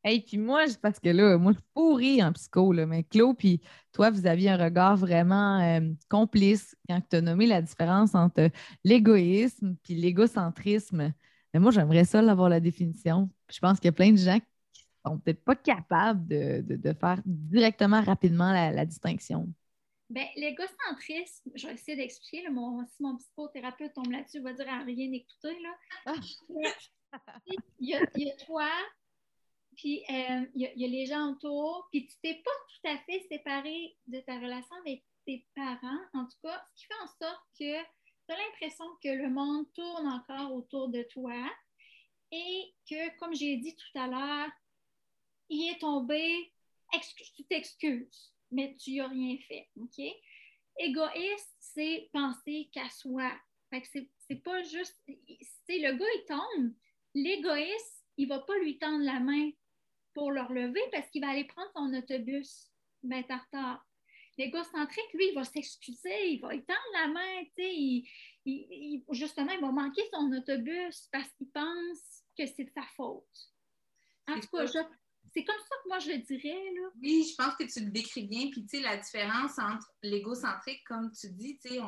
Et 0.07 0.21
puis 0.21 0.37
moi, 0.37 0.65
parce 0.83 1.01
que 1.01 1.09
là, 1.09 1.39
moi, 1.39 1.53
je 1.53 1.57
suis 1.57 1.67
pourrie 1.73 2.23
en 2.23 2.33
psycho, 2.33 2.73
là, 2.73 2.85
mais 2.85 3.05
Claude, 3.05 3.37
puis 3.39 3.63
toi, 3.93 4.11
vous 4.11 4.27
aviez 4.27 4.51
un 4.51 4.63
regard 4.63 4.97
vraiment 4.97 5.61
euh, 5.61 5.81
complice 6.11 6.77
quand 6.89 7.01
tu 7.09 7.17
as 7.17 7.21
nommé 7.23 7.47
la 7.47 7.63
différence 7.63 8.15
entre 8.15 8.51
l'égoïsme 8.85 9.77
puis 9.83 9.95
l'égocentrisme. 9.95 11.15
Mais 11.55 11.61
moi, 11.61 11.71
j'aimerais 11.71 12.05
ça 12.05 12.19
avoir 12.19 12.51
la 12.51 12.61
définition. 12.61 13.31
je 13.51 13.59
pense 13.61 13.79
qu'il 13.79 13.87
y 13.87 13.89
a 13.89 13.93
plein 13.93 14.13
de 14.13 14.19
gens 14.19 14.39
qui 14.75 14.85
sont 15.07 15.19
peut-être 15.19 15.43
pas 15.43 15.57
capables 15.57 16.27
de, 16.27 16.93
faire 17.01 17.23
directement, 17.25 18.03
rapidement 18.03 18.53
la, 18.53 18.85
distinction. 18.85 19.49
Bien, 20.11 20.27
l'égocentrisme, 20.37 21.51
je 21.55 21.67
vais 21.67 21.75
essayer 21.75 21.97
d'expliquer. 21.97 22.47
Mon, 22.51 22.85
si 22.85 23.03
mon 23.03 23.17
psychothérapeute 23.17 23.95
tombe 23.95 24.11
là-dessus, 24.11 24.37
il 24.37 24.43
va 24.43 24.53
dire 24.53 24.69
à 24.69 24.85
rien 24.85 25.13
écouter. 25.13 25.57
Là. 25.63 25.75
Ah. 26.05 26.15
il, 27.81 27.89
y 27.89 27.95
a, 27.95 28.01
il 28.17 28.27
y 28.27 28.31
a 28.31 28.37
toi, 28.45 28.69
puis 29.76 30.04
euh, 30.11 30.47
il 30.54 30.73
y, 30.76 30.85
a 30.85 30.88
les 30.88 31.07
gens 31.07 31.33
autour, 31.33 31.88
puis 31.90 32.07
tu 32.07 32.14
t'es 32.23 32.35
pas 32.35 32.50
tout 32.69 32.88
à 32.88 32.99
fait 32.99 33.26
séparé 33.28 33.97
de 34.07 34.21
ta 34.21 34.38
relation 34.38 34.75
avec 34.85 35.02
tes 35.26 35.47
parents, 35.54 36.00
en 36.12 36.25
tout 36.26 36.38
cas, 36.43 36.64
ce 36.75 36.81
qui 36.81 36.87
fait 36.87 37.02
en 37.02 37.07
sorte 37.07 37.43
que 37.59 37.83
tu 37.83 38.33
as 38.33 38.37
l'impression 38.37 38.85
que 39.02 39.09
le 39.09 39.31
monde 39.31 39.66
tourne 39.75 40.07
encore 40.07 40.52
autour 40.54 40.88
de 40.88 41.02
toi 41.04 41.50
et 42.31 42.75
que, 42.88 43.16
comme 43.19 43.35
j'ai 43.35 43.57
dit 43.57 43.76
tout 43.76 43.99
à 43.99 44.07
l'heure, 44.07 44.50
il 45.49 45.71
est 45.71 45.78
tombé, 45.78 46.52
tu 47.37 47.45
t'excuses, 47.45 48.33
mais 48.50 48.76
tu 48.76 48.97
n'as 48.97 49.09
rien 49.09 49.37
fait, 49.47 49.69
OK? 49.81 50.00
Égoïste, 50.78 51.54
c'est 51.61 52.09
penser 52.12 52.69
qu'à 52.73 52.88
soi. 52.90 53.31
Fait 53.71 53.81
que 53.81 53.88
c'est 54.28 54.43
pas 54.43 54.62
juste, 54.62 55.00
le 55.07 55.93
gars, 55.93 56.07
il 56.16 56.25
tombe, 56.26 56.73
l'égoïste, 57.14 58.04
il 58.16 58.28
va 58.28 58.40
pas 58.40 58.57
lui 58.59 58.78
tendre 58.78 59.04
la 59.04 59.21
main 59.21 59.50
pour 60.14 60.30
le 60.30 60.42
relever 60.42 60.80
parce 60.92 61.09
qu'il 61.11 61.23
va 61.23 61.30
aller 61.30 61.44
prendre 61.44 61.71
son 61.75 61.92
autobus. 61.94 62.71
Ben, 63.02 63.23
t'as 63.26 63.38
retard. 63.38 63.85
L'égocentrique, 64.38 65.12
lui, 65.12 65.28
il 65.28 65.35
va 65.35 65.44
s'excuser, 65.44 66.33
il 66.33 66.40
va 66.40 66.54
étendre 66.54 66.80
la 66.94 67.06
main, 67.06 67.44
tu 67.56 68.04
sais, 68.44 69.04
justement, 69.12 69.52
il 69.52 69.61
va 69.61 69.71
manquer 69.71 70.02
son 70.12 70.33
autobus 70.33 71.09
parce 71.12 71.30
qu'il 71.35 71.49
pense 71.50 72.25
que 72.37 72.44
c'est 72.47 72.64
de 72.64 72.71
sa 72.75 72.83
faute. 72.97 73.25
En 74.26 74.40
tout 74.40 74.49
cas, 74.49 74.66
c'est 74.66 75.44
comme 75.44 75.59
ça 75.59 75.76
que 75.83 75.88
moi 75.88 75.99
je 76.00 76.11
le 76.11 76.18
dirais. 76.18 76.73
Là. 76.75 76.88
Oui, 77.00 77.25
je 77.30 77.37
pense 77.37 77.54
que 77.54 77.64
tu 77.64 77.85
le 77.85 77.90
décris 77.92 78.26
bien. 78.26 78.49
Puis, 78.50 78.66
tu 78.66 78.78
sais, 78.78 78.83
la 78.83 78.97
différence 78.97 79.59
entre 79.59 79.88
l'égocentrique, 80.02 80.83
comme 80.88 81.12
tu 81.12 81.28
dis, 81.30 81.59
tu 81.59 81.68
sais, 81.68 81.78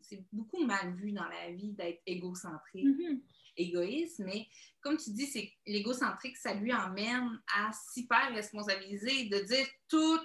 c'est 0.00 0.24
beaucoup 0.32 0.64
mal 0.64 0.94
vu 0.94 1.12
dans 1.12 1.28
la 1.28 1.50
vie 1.52 1.72
d'être 1.72 2.00
égocentrique. 2.06 2.86
Mm-hmm 2.86 3.20
égoïste, 3.56 4.20
mais 4.20 4.46
comme 4.80 4.96
tu 4.96 5.10
dis, 5.10 5.26
c'est 5.26 5.52
l'égocentrique, 5.66 6.36
ça 6.36 6.54
lui 6.54 6.72
emmène 6.72 7.40
à 7.54 7.70
s'hyper 7.72 8.32
responsabiliser, 8.34 9.26
de 9.26 9.38
dire 9.40 9.66
tout 9.88 10.20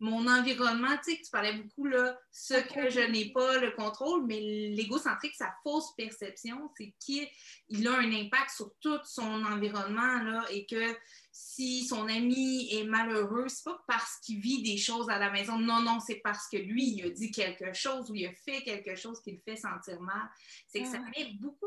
mon 0.00 0.26
environnement, 0.26 0.96
tu 0.96 1.12
sais, 1.12 1.18
que 1.18 1.22
tu 1.22 1.30
parlais 1.30 1.52
beaucoup, 1.52 1.86
là, 1.86 2.18
ce 2.32 2.54
que 2.54 2.90
je 2.90 3.08
n'ai 3.12 3.30
pas 3.30 3.58
le 3.58 3.70
contrôle, 3.70 4.26
mais 4.26 4.40
l'égocentrique, 4.40 5.36
sa 5.36 5.54
fausse 5.62 5.94
perception, 5.96 6.68
c'est 6.76 6.92
qu'il 6.98 7.86
a 7.86 7.98
un 7.98 8.12
impact 8.12 8.50
sur 8.50 8.72
tout 8.80 8.98
son 9.04 9.44
environnement, 9.44 10.22
là, 10.24 10.44
et 10.50 10.66
que 10.66 10.96
si 11.32 11.86
son 11.86 12.08
ami 12.08 12.68
est 12.74 12.84
malheureux, 12.84 13.48
c'est 13.48 13.64
pas 13.64 13.82
parce 13.88 14.18
qu'il 14.20 14.38
vit 14.38 14.62
des 14.62 14.76
choses 14.76 15.08
à 15.08 15.18
la 15.18 15.30
maison. 15.30 15.58
Non, 15.58 15.80
non, 15.80 15.98
c'est 15.98 16.20
parce 16.22 16.46
que 16.48 16.58
lui, 16.58 16.90
il 16.90 17.06
a 17.06 17.10
dit 17.10 17.30
quelque 17.30 17.72
chose 17.72 18.10
ou 18.10 18.14
il 18.14 18.26
a 18.26 18.32
fait 18.44 18.62
quelque 18.62 18.94
chose 18.94 19.20
qui 19.22 19.32
le 19.32 19.38
fait 19.38 19.56
sentir 19.56 19.98
mal. 20.00 20.28
C'est 20.68 20.82
que 20.82 20.88
ça 20.88 21.00
met 21.00 21.32
beaucoup 21.40 21.66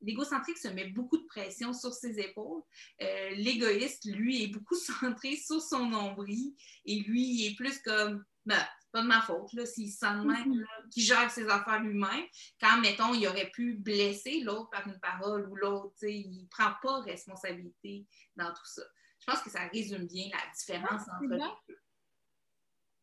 L'égocentrique 0.00 0.58
se 0.58 0.68
met 0.68 0.88
beaucoup 0.88 1.16
de 1.16 1.26
pression 1.26 1.72
sur 1.72 1.92
ses 1.92 2.18
épaules. 2.18 2.62
Euh, 3.00 3.30
l'égoïste, 3.36 4.04
lui, 4.04 4.42
est 4.42 4.48
beaucoup 4.48 4.74
centré 5.00 5.36
sur 5.36 5.62
son 5.62 5.86
nombril 5.86 6.54
et 6.84 7.00
lui, 7.00 7.22
il 7.22 7.52
est 7.52 7.54
plus 7.54 7.78
comme 7.82 8.24
ben, 8.44 8.64
pas 8.92 9.02
de 9.02 9.06
ma 9.06 9.22
faute, 9.22 9.52
là, 9.54 9.64
s'il 9.66 9.90
sent 9.90 10.18
de 10.18 10.24
même, 10.24 10.54
mm-hmm. 10.54 10.88
qu'il 10.90 11.02
gère 11.02 11.30
ses 11.30 11.48
affaires 11.48 11.80
lui-même. 11.80 12.24
Quand, 12.60 12.80
mettons, 12.80 13.14
il 13.14 13.26
aurait 13.26 13.50
pu 13.50 13.74
blesser 13.74 14.40
l'autre 14.40 14.70
par 14.70 14.86
une 14.86 15.00
parole 15.00 15.48
ou 15.48 15.56
l'autre, 15.56 15.96
il 16.02 16.46
prend 16.50 16.72
pas 16.82 17.00
responsabilité 17.00 18.06
dans 18.36 18.52
tout 18.52 18.66
ça. 18.66 18.82
Je 19.20 19.26
pense 19.26 19.40
que 19.40 19.50
ça 19.50 19.66
résume 19.68 20.06
bien 20.06 20.28
la 20.30 20.52
différence 20.52 21.02
entre 21.02 21.30
les 21.30 21.38
deux. 21.38 21.76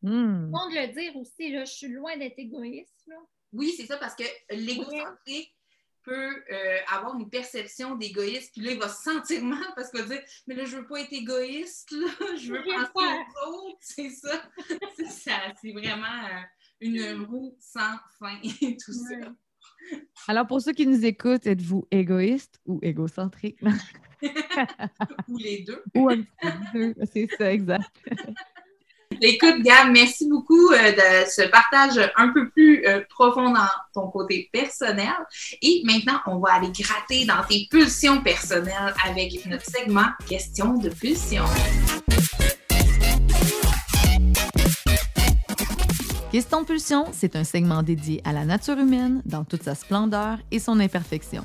Hmm. 0.02 0.50
On 0.54 0.68
le 0.68 0.92
dire 0.92 1.16
aussi, 1.16 1.50
là, 1.50 1.64
je 1.64 1.72
suis 1.72 1.88
loin 1.88 2.16
d'être 2.16 2.38
égoïste. 2.38 3.02
Là. 3.06 3.16
Oui, 3.52 3.74
c'est 3.76 3.86
ça, 3.86 3.96
parce 3.96 4.14
que 4.14 4.24
l'égocentrique, 4.50 5.54
peut 6.04 6.44
euh, 6.52 6.78
avoir 6.92 7.16
une 7.18 7.28
perception 7.28 7.94
d'égoïsme, 7.94 8.50
puis 8.52 8.62
là, 8.62 8.72
il 8.72 8.78
va 8.78 8.88
se 8.88 9.02
sentir 9.02 9.42
mal 9.44 9.64
parce 9.76 9.90
qu'il 9.90 10.00
va 10.00 10.06
dire 10.06 10.22
Mais 10.46 10.54
là, 10.54 10.64
je 10.64 10.76
veux 10.76 10.86
pas 10.86 11.00
être 11.00 11.12
égoïste, 11.12 11.90
là, 11.92 12.08
je 12.36 12.52
veux 12.52 12.62
penser 12.62 13.06
aux 13.46 13.68
autres, 13.68 13.78
c'est 13.80 14.10
ça. 14.10 14.42
c'est 15.60 15.72
vraiment 15.72 16.06
euh, 16.06 16.42
une 16.80 17.24
roue 17.24 17.56
sans 17.60 17.96
fin, 18.18 18.38
tout 18.42 18.92
ça. 18.92 19.32
Alors, 20.28 20.46
pour 20.46 20.60
ceux 20.60 20.72
qui 20.72 20.86
nous 20.86 21.04
écoutent, 21.04 21.46
êtes-vous 21.46 21.86
égoïste 21.90 22.60
ou 22.66 22.78
égocentrique? 22.82 23.58
ou 25.28 25.38
les 25.38 25.62
deux. 25.62 25.82
ou 25.94 26.10
un 26.10 26.22
petit 26.22 26.30
peu 26.72 26.94
deux, 26.94 26.94
c'est 27.12 27.28
ça, 27.38 27.52
exact. 27.52 27.90
Écoute, 29.22 29.60
Gab, 29.62 29.90
merci 29.92 30.26
beaucoup 30.26 30.72
euh, 30.72 30.92
de 30.92 31.28
ce 31.28 31.46
partage 31.50 32.00
un 32.16 32.28
peu 32.32 32.48
plus 32.48 32.82
euh, 32.86 33.02
profond 33.10 33.52
dans 33.52 33.68
ton 33.92 34.08
côté 34.08 34.48
personnel. 34.50 35.12
Et 35.60 35.82
maintenant, 35.84 36.20
on 36.26 36.38
va 36.38 36.54
aller 36.54 36.70
gratter 36.72 37.26
dans 37.26 37.42
tes 37.46 37.68
pulsions 37.70 38.22
personnelles 38.22 38.94
avec 39.06 39.44
notre 39.44 39.66
segment 39.66 40.06
Question 40.26 40.78
de 40.78 40.88
pulsion. 40.88 41.44
Question 46.32 46.64
pulsion, 46.64 47.04
c'est 47.12 47.36
un 47.36 47.44
segment 47.44 47.82
dédié 47.82 48.22
à 48.24 48.32
la 48.32 48.46
nature 48.46 48.78
humaine 48.78 49.20
dans 49.26 49.44
toute 49.44 49.64
sa 49.64 49.74
splendeur 49.74 50.38
et 50.50 50.58
son 50.58 50.80
imperfection. 50.80 51.44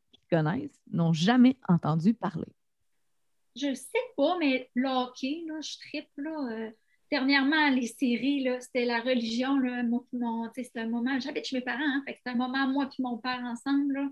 n'ont 0.91 1.13
jamais 1.13 1.57
entendu 1.67 2.13
parler? 2.13 2.53
Je 3.55 3.73
sais 3.73 3.99
pas, 4.15 4.37
mais 4.39 4.69
le 4.75 4.83
là, 4.83 5.61
je 5.61 5.77
tripe, 5.77 6.09
là. 6.17 6.49
euh, 6.51 6.71
dernièrement, 7.11 7.69
les 7.69 7.87
séries, 7.87 8.47
c'était 8.61 8.85
la 8.85 9.01
religion, 9.01 9.57
là, 9.59 9.83
mon, 9.83 10.49
sais, 10.55 10.63
c'était 10.63 10.79
un 10.79 10.87
moment, 10.87 11.19
j'habite 11.19 11.45
chez 11.45 11.57
mes 11.57 11.63
parents, 11.63 11.81
hein, 11.83 12.03
c'était 12.07 12.29
un 12.29 12.35
moment, 12.35 12.67
moi 12.67 12.87
puis 12.87 13.03
mon 13.03 13.17
père 13.17 13.41
ensemble, 13.43 13.93
là. 13.93 14.09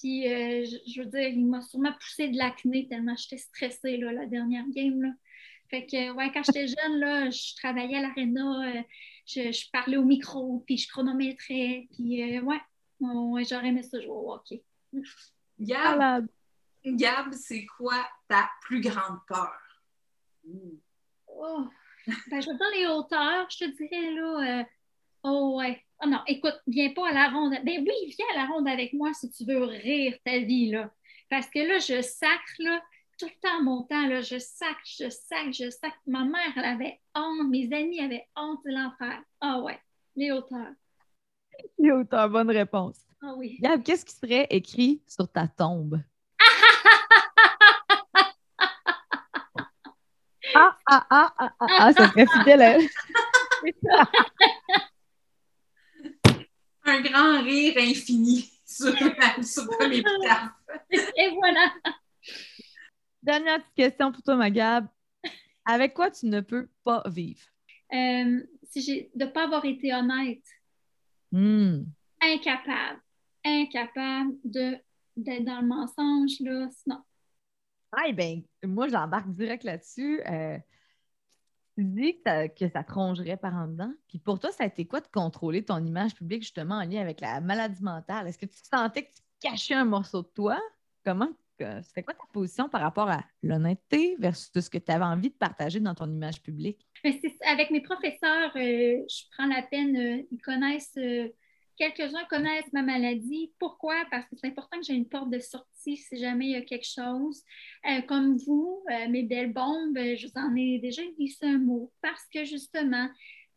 Puis, 0.00 0.26
euh, 0.26 0.64
je, 0.64 1.00
veux 1.00 1.06
dire, 1.06 1.28
il 1.28 1.46
m'a 1.46 1.62
sûrement 1.62 1.92
poussé 1.92 2.28
de 2.28 2.36
l'acné 2.36 2.88
tellement 2.88 3.14
j'étais 3.16 3.38
stressée, 3.38 3.96
là, 3.96 4.12
la 4.12 4.26
dernière 4.26 4.68
game, 4.70 5.02
là. 5.02 5.10
Fait 5.70 5.86
que, 5.86 6.12
ouais, 6.12 6.30
quand 6.32 6.42
j'étais 6.44 6.66
jeune, 6.66 6.98
là, 6.98 7.30
je 7.30 7.54
travaillais 7.56 7.98
à 7.98 8.02
l'aréna, 8.02 8.76
euh, 8.76 8.82
je, 9.26 9.70
parlais 9.72 9.96
au 9.96 10.04
micro, 10.04 10.62
puis 10.66 10.78
je 10.78 10.88
chronométrais, 10.88 11.86
puis, 11.92 12.40
ouais, 12.40 12.60
ouais, 13.00 13.44
j'aurais 13.44 13.68
aimé 13.68 13.82
ça 13.84 14.00
jouer 14.00 14.10
au 14.10 14.32
hockey. 14.32 14.64
Gab. 15.64 16.26
Gab, 16.84 17.32
c'est 17.32 17.64
quoi 17.66 18.06
ta 18.28 18.50
plus 18.62 18.80
grande 18.80 19.18
peur? 19.26 19.58
Oh. 21.26 21.66
Ben, 22.30 22.40
je 22.40 22.50
vais 22.50 22.58
dans 22.58 22.70
les 22.76 22.86
hauteurs, 22.86 23.48
je 23.50 23.64
te 23.64 23.64
dirais 23.64 24.10
là. 24.12 24.60
euh, 24.60 24.64
oh 25.22 25.56
ouais. 25.58 25.82
Oh 26.02 26.06
non, 26.06 26.20
écoute, 26.26 26.60
viens 26.66 26.92
pas 26.92 27.08
à 27.08 27.12
la 27.12 27.28
ronde. 27.30 27.54
Ben 27.64 27.82
oui, 27.86 28.14
viens 28.16 28.26
à 28.34 28.44
la 28.44 28.46
ronde 28.46 28.68
avec 28.68 28.92
moi 28.92 29.12
si 29.14 29.30
tu 29.30 29.44
veux 29.44 29.64
rire 29.64 30.18
ta 30.24 30.38
vie, 30.38 30.70
là. 30.70 30.90
Parce 31.30 31.48
que 31.48 31.60
là, 31.60 31.78
je 31.78 32.02
sacre, 32.02 32.54
là, 32.58 32.82
tout 33.18 33.26
le 33.26 33.40
temps 33.40 33.62
mon 33.62 33.82
temps, 33.84 34.06
là, 34.06 34.20
je 34.20 34.38
sacre, 34.38 34.80
je 34.84 35.08
sacre, 35.08 35.52
je 35.52 35.70
sacre. 35.70 35.96
Ma 36.06 36.24
mère, 36.24 36.52
elle 36.56 36.64
avait 36.64 37.00
honte, 37.14 37.48
mes 37.48 37.72
amis 37.72 38.00
avaient 38.00 38.26
honte 38.36 38.60
de 38.66 38.72
l'enfer. 38.72 39.22
Ah 39.40 39.60
ouais, 39.60 39.78
les 40.16 40.30
hauteurs. 40.30 40.72
T'as 42.10 42.26
une 42.26 42.32
bonne 42.32 42.50
réponse. 42.50 43.06
Ah 43.34 43.36
oui. 43.36 43.58
Gab, 43.60 43.82
qu'est-ce 43.82 44.04
qui 44.04 44.14
serait 44.14 44.46
écrit 44.50 45.02
sur 45.08 45.28
ta 45.30 45.48
tombe? 45.48 46.00
Ah, 50.56 50.76
ah, 50.86 51.04
ah, 51.10 51.34
ah, 51.38 51.52
ah, 51.58 51.66
ah, 51.80 51.92
ça 51.92 52.08
serait 52.10 52.26
fidèle. 52.26 52.62
hein? 52.62 52.78
Un 56.84 57.00
grand 57.00 57.42
rire 57.42 57.74
infini 57.78 58.52
sur, 58.64 58.94
sur 59.42 59.66
comme 59.78 59.92
épitaphe. 59.92 60.50
Et 61.16 61.30
voilà. 61.34 61.72
Dernière 63.22 63.58
petite 63.62 63.74
question 63.74 64.12
pour 64.12 64.22
toi, 64.22 64.36
ma 64.36 64.50
Gab. 64.50 64.86
Avec 65.64 65.94
quoi 65.94 66.10
tu 66.10 66.26
ne 66.26 66.40
peux 66.40 66.68
pas 66.84 67.02
vivre? 67.06 67.40
Euh, 67.92 68.42
si 68.70 68.82
j'ai 68.82 69.10
de 69.14 69.24
ne 69.24 69.30
pas 69.30 69.44
avoir 69.44 69.64
été 69.64 69.94
honnête, 69.94 70.42
Hmm. 71.32 71.84
incapable, 72.20 73.00
incapable 73.44 74.34
d'être 74.44 75.44
dans 75.44 75.60
le 75.60 75.66
mensonge, 75.66 76.40
là, 76.40 76.68
sinon. 76.70 77.00
Ah, 77.92 78.10
ben, 78.12 78.42
moi, 78.64 78.88
j'embarque 78.88 79.30
direct 79.30 79.64
là-dessus. 79.64 80.20
Euh, 80.28 80.58
tu 81.76 81.84
dis 81.84 82.14
que, 82.16 82.20
ça- 82.24 82.48
que 82.48 82.68
ça 82.68 82.84
te 82.84 82.92
rongerait 82.92 83.36
par 83.36 83.54
en 83.54 83.66
dedans. 83.68 83.92
Puis 84.08 84.18
pour 84.18 84.38
toi, 84.38 84.50
ça 84.52 84.64
a 84.64 84.66
été 84.66 84.86
quoi 84.86 85.00
de 85.00 85.08
contrôler 85.08 85.64
ton 85.64 85.84
image 85.84 86.14
publique 86.14 86.42
justement 86.42 86.76
en 86.76 86.84
lien 86.84 87.00
avec 87.00 87.20
la 87.20 87.40
maladie 87.40 87.82
mentale? 87.82 88.28
Est-ce 88.28 88.38
que 88.38 88.46
tu 88.46 88.58
sentais 88.62 89.04
que 89.04 89.12
tu 89.12 89.22
cachais 89.40 89.74
un 89.74 89.84
morceau 89.84 90.22
de 90.22 90.28
toi? 90.28 90.58
Comment? 91.04 91.28
que- 91.56 91.82
C'était 91.82 92.02
quoi 92.02 92.14
ta 92.14 92.24
position 92.32 92.68
par 92.68 92.80
rapport 92.80 93.08
à 93.08 93.22
l'honnêteté 93.42 94.16
versus 94.18 94.50
ce 94.52 94.68
que 94.70 94.78
tu 94.78 94.90
avais 94.90 95.04
envie 95.04 95.30
de 95.30 95.36
partager 95.36 95.78
dans 95.78 95.94
ton 95.94 96.10
image 96.10 96.42
publique? 96.42 96.84
C'est- 97.04 97.42
avec 97.46 97.70
mes 97.70 97.80
professeurs, 97.80 98.50
euh, 98.56 99.04
je 99.08 99.22
prends 99.36 99.46
la 99.46 99.62
peine, 99.62 99.96
euh, 99.96 100.22
ils 100.32 100.40
connaissent, 100.40 100.96
euh, 100.96 101.28
quelques-uns 101.76 102.24
connaissent 102.24 102.72
ma 102.72 102.82
maladie. 102.82 103.52
Pourquoi? 103.58 103.96
Parce 104.10 104.24
que 104.26 104.36
c'est 104.36 104.48
important 104.48 104.78
que 104.78 104.84
j'ai 104.86 104.94
une 104.94 105.08
porte 105.08 105.30
de 105.30 105.38
sortie 105.38 105.96
si 105.96 106.16
jamais 106.18 106.46
il 106.46 106.52
y 106.52 106.56
a 106.56 106.62
quelque 106.62 106.86
chose. 106.86 107.42
Euh, 107.88 108.02
comme 108.02 108.36
vous, 108.38 108.84
euh, 108.90 109.08
mes 109.08 109.22
belles 109.22 109.52
bombes, 109.52 109.96
euh, 109.96 110.16
je 110.16 110.26
vous 110.26 110.32
en 110.36 110.54
ai 110.56 110.78
déjà 110.78 111.02
glissé 111.16 111.46
un 111.46 111.58
mot. 111.58 111.92
Parce 112.00 112.24
que 112.32 112.44
justement, 112.44 113.08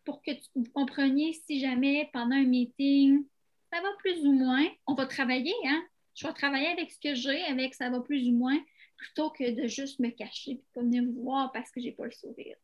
pour 0.04 0.22
que 0.22 0.32
vous 0.56 0.66
compreniez 0.74 1.34
si 1.34 1.60
jamais 1.60 2.10
pendant 2.14 2.36
un 2.36 2.46
meeting, 2.46 3.26
ça 3.72 3.82
va 3.82 3.90
plus 4.00 4.26
ou 4.26 4.32
moins, 4.32 4.68
on 4.88 4.94
va 4.94 5.06
travailler, 5.06 5.56
hein? 5.66 5.84
Je 6.16 6.26
vais 6.26 6.34
travailler 6.34 6.68
avec 6.68 6.92
ce 6.92 7.00
que 7.00 7.14
j'ai, 7.14 7.44
avec 7.44 7.76
ça 7.76 7.90
va 7.90 8.00
plus 8.00 8.28
ou 8.30 8.32
moins, 8.32 8.58
plutôt 8.96 9.30
que 9.30 9.52
de 9.52 9.68
juste 9.68 10.00
me 10.00 10.10
cacher 10.10 10.52
et 10.52 10.64
pas 10.74 10.82
venir 10.82 11.04
vous 11.04 11.24
voir 11.24 11.52
parce 11.52 11.70
que 11.70 11.80
j'ai 11.80 11.92
pas 11.92 12.06
le 12.06 12.12
sourire. 12.12 12.56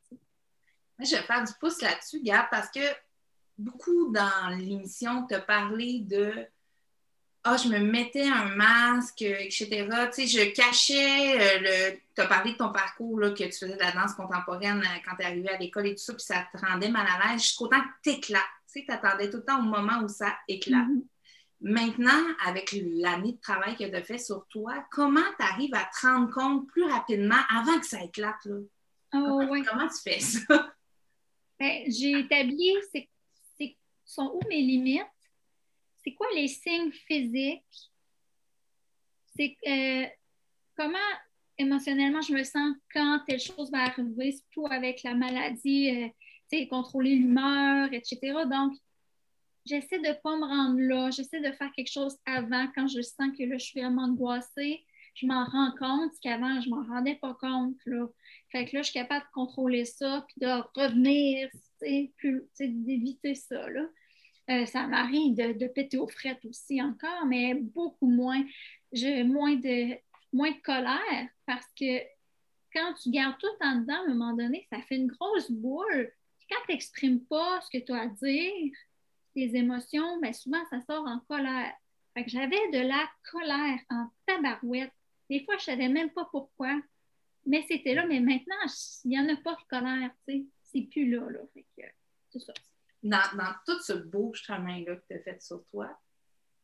Je 0.99 1.15
vais 1.15 1.21
faire 1.21 1.43
du 1.43 1.51
pouce 1.59 1.81
là-dessus, 1.81 2.21
Gab, 2.23 2.45
parce 2.49 2.71
que 2.71 2.79
beaucoup 3.57 4.11
dans 4.11 4.57
l'émission, 4.57 5.25
tu 5.27 5.35
as 5.35 5.41
parlé 5.41 5.99
de 6.01 6.47
Ah, 7.43 7.57
je 7.57 7.67
me 7.67 7.79
mettais 7.79 8.27
un 8.27 8.55
masque, 8.55 9.21
etc. 9.21 9.67
Tu 10.13 10.27
sais, 10.27 10.27
je 10.27 10.51
cachais 10.53 11.57
euh, 11.57 11.59
le. 11.91 11.99
Tu 12.15 12.21
as 12.21 12.27
parlé 12.27 12.53
de 12.53 12.57
ton 12.57 12.71
parcours, 12.71 13.19
là, 13.19 13.31
que 13.31 13.43
tu 13.43 13.51
faisais 13.51 13.75
de 13.75 13.79
la 13.79 13.91
danse 13.91 14.13
contemporaine 14.13 14.79
euh, 14.81 14.99
quand 15.05 15.15
tu 15.17 15.23
es 15.23 15.25
arrivé 15.25 15.49
à 15.49 15.57
l'école 15.57 15.87
et 15.87 15.95
tout 15.95 16.03
ça, 16.03 16.13
puis 16.13 16.23
ça 16.23 16.47
te 16.53 16.57
rendait 16.65 16.89
mal 16.89 17.05
à 17.07 17.31
l'aise 17.31 17.41
jusqu'au 17.41 17.67
temps 17.67 17.81
que 17.81 17.87
tu 18.03 18.09
éclates. 18.17 18.41
Tu 18.71 18.79
sais, 18.79 18.85
tu 18.87 18.91
attendais 18.93 19.29
tout 19.29 19.37
le 19.37 19.43
temps 19.45 19.59
au 19.59 19.63
moment 19.63 19.99
où 20.03 20.07
ça 20.07 20.33
éclate. 20.47 20.87
Mhm. 20.87 21.03
Maintenant, 21.65 22.23
avec 22.45 22.73
l'année 22.73 23.33
de 23.33 23.39
travail 23.41 23.75
que 23.77 23.83
tu 23.85 23.95
as 23.95 24.03
fait 24.03 24.17
sur 24.17 24.45
toi, 24.47 24.85
comment 24.91 25.21
tu 25.39 25.45
arrives 25.45 25.75
à 25.75 25.83
te 25.85 26.05
rendre 26.07 26.29
compte 26.33 26.67
plus 26.67 26.83
rapidement 26.83 27.39
avant 27.49 27.79
que 27.79 27.85
ça 27.85 28.01
éclate? 28.03 28.43
Là? 28.45 28.55
Oh, 29.15 29.37
comment, 29.39 29.49
ouais. 29.51 29.63
comment 29.63 29.87
tu 29.87 30.01
fais 30.01 30.19
ça? 30.19 30.73
Ben, 31.59 31.83
j'ai 31.87 32.19
établi 32.19 32.73
c'est- 32.91 33.07
sont 34.13 34.31
où 34.33 34.47
mes 34.47 34.61
limites, 34.61 35.03
c'est 36.03 36.13
quoi 36.13 36.27
les 36.35 36.47
signes 36.47 36.91
physiques, 36.91 37.63
c'est 39.35 39.57
euh, 39.67 40.05
comment 40.77 40.97
émotionnellement 41.57 42.21
je 42.21 42.33
me 42.33 42.43
sens 42.43 42.75
quand 42.93 43.19
telle 43.27 43.39
chose 43.39 43.71
va 43.71 43.83
arriver, 43.85 44.31
surtout 44.31 44.67
avec 44.67 45.03
la 45.03 45.15
maladie, 45.15 45.89
euh, 45.89 46.09
contrôler 46.69 47.15
l'humeur, 47.15 47.91
etc. 47.93 48.19
Donc, 48.49 48.73
j'essaie 49.65 49.99
de 49.99 50.07
ne 50.07 50.13
pas 50.13 50.35
me 50.35 50.45
rendre 50.45 50.79
là, 50.79 51.09
j'essaie 51.11 51.39
de 51.39 51.51
faire 51.51 51.71
quelque 51.75 51.91
chose 51.91 52.17
avant 52.25 52.67
quand 52.75 52.87
je 52.87 53.01
sens 53.01 53.29
que 53.37 53.43
là, 53.43 53.57
je 53.57 53.65
suis 53.65 53.81
vraiment 53.81 54.03
angoissée. 54.03 54.85
Je 55.15 55.27
m'en 55.27 55.45
rends 55.45 55.71
compte 55.77 56.11
qu'avant, 56.21 56.59
je 56.61 56.69
ne 56.69 56.75
m'en 56.75 56.83
rendais 56.83 57.15
pas 57.15 57.35
compte. 57.39 57.77
Là. 57.85 58.07
Fait 58.51 58.65
que 58.65 58.75
là, 58.75 58.81
je 58.81 58.89
suis 58.89 58.99
capable 58.99 59.25
de 59.25 59.31
contrôler 59.31 59.85
ça, 59.85 60.25
puis 60.27 60.41
de 60.41 60.47
revenir, 60.75 61.49
d'éviter 62.59 63.35
ça, 63.35 63.69
là. 63.69 63.87
Euh, 64.49 64.65
ça 64.65 64.87
m'arrive 64.87 65.35
de, 65.35 65.67
péter 65.67 65.97
aux 65.97 66.07
frettes 66.07 66.43
aussi 66.45 66.81
encore, 66.81 67.25
mais 67.25 67.53
beaucoup 67.53 68.09
moins. 68.09 68.43
J'ai 68.91 69.23
moins 69.23 69.55
de, 69.55 69.97
colère 70.63 71.27
parce 71.45 71.67
que 71.79 71.99
quand 72.73 72.93
tu 73.01 73.11
gardes 73.11 73.37
tout 73.39 73.47
en 73.61 73.77
dedans, 73.77 73.93
à 73.93 74.03
un 74.05 74.07
moment 74.07 74.33
donné, 74.33 74.67
ça 74.69 74.81
fait 74.81 74.95
une 74.95 75.07
grosse 75.07 75.49
boule. 75.49 76.11
Quand 76.49 76.57
tu 76.65 76.73
n'exprimes 76.73 77.23
pas 77.25 77.61
ce 77.61 77.69
que 77.77 77.83
tu 77.83 77.91
as 77.93 78.01
à 78.01 78.07
dire, 78.07 78.73
tes 79.33 79.55
émotions, 79.55 80.19
bien 80.19 80.33
souvent, 80.33 80.63
ça 80.69 80.81
sort 80.81 81.05
en 81.07 81.19
colère. 81.19 81.73
J'avais 82.27 82.69
de 82.71 82.79
la 82.79 83.09
colère 83.31 83.79
en 83.89 84.07
tabarouette. 84.25 84.91
Des 85.29 85.43
fois, 85.45 85.55
je 85.57 85.71
ne 85.71 85.77
savais 85.77 85.89
même 85.89 86.11
pas 86.11 86.27
pourquoi. 86.31 86.79
Mais 87.45 87.63
c'était 87.67 87.93
là, 87.93 88.05
mais 88.05 88.19
maintenant, 88.19 88.55
il 89.05 89.09
n'y 89.09 89.19
en 89.19 89.29
a 89.29 89.35
pas 89.37 89.55
de 89.55 89.67
colère. 89.69 90.11
C'est 90.63 90.81
plus 90.81 91.09
là, 91.09 91.29
là. 91.29 91.39
Ça. 92.39 92.53
Dans, 93.03 93.53
tout 93.65 93.79
ce 93.81 93.93
beau 93.93 94.33
chemin-là 94.33 94.95
que 94.95 95.05
tu 95.07 95.13
as 95.13 95.19
fait 95.19 95.41
sur 95.41 95.63
toi, 95.65 95.99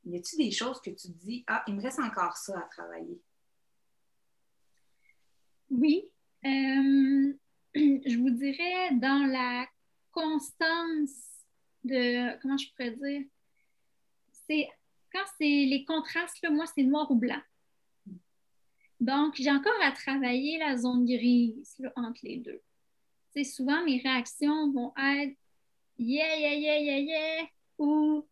y 0.05 0.15
a-t-il 0.15 0.45
des 0.45 0.51
choses 0.51 0.79
que 0.81 0.89
tu 0.89 1.09
te 1.09 1.17
dis, 1.17 1.43
ah, 1.47 1.63
il 1.67 1.75
me 1.75 1.81
reste 1.81 1.99
encore 1.99 2.37
ça 2.37 2.57
à 2.57 2.63
travailler? 2.63 3.21
Oui. 5.69 6.09
Euh, 6.45 7.33
je 7.75 8.17
vous 8.17 8.29
dirais, 8.29 8.91
dans 8.93 9.27
la 9.27 9.67
constance 10.11 11.43
de, 11.83 12.39
comment 12.41 12.57
je 12.57 12.69
pourrais 12.71 12.91
dire, 12.91 13.25
c'est 14.31 14.69
quand 15.11 15.25
c'est 15.37 15.65
les 15.65 15.85
contrastes, 15.85 16.41
là, 16.41 16.51
moi, 16.51 16.65
c'est 16.67 16.83
noir 16.83 17.09
ou 17.11 17.15
blanc. 17.15 17.41
Donc, 18.99 19.35
j'ai 19.35 19.51
encore 19.51 19.81
à 19.81 19.91
travailler 19.91 20.57
la 20.57 20.77
zone 20.77 21.05
grise 21.05 21.77
entre 21.95 22.19
les 22.23 22.37
deux. 22.37 22.61
Souvent, 23.43 23.83
mes 23.85 23.99
réactions 23.99 24.71
vont 24.71 24.93
être 24.97 25.37
yeah, 25.99 26.35
yeah, 26.35 26.53
yeah, 26.53 26.79
yeah, 26.79 26.99
yeah, 26.99 27.47
ou, 27.77 28.25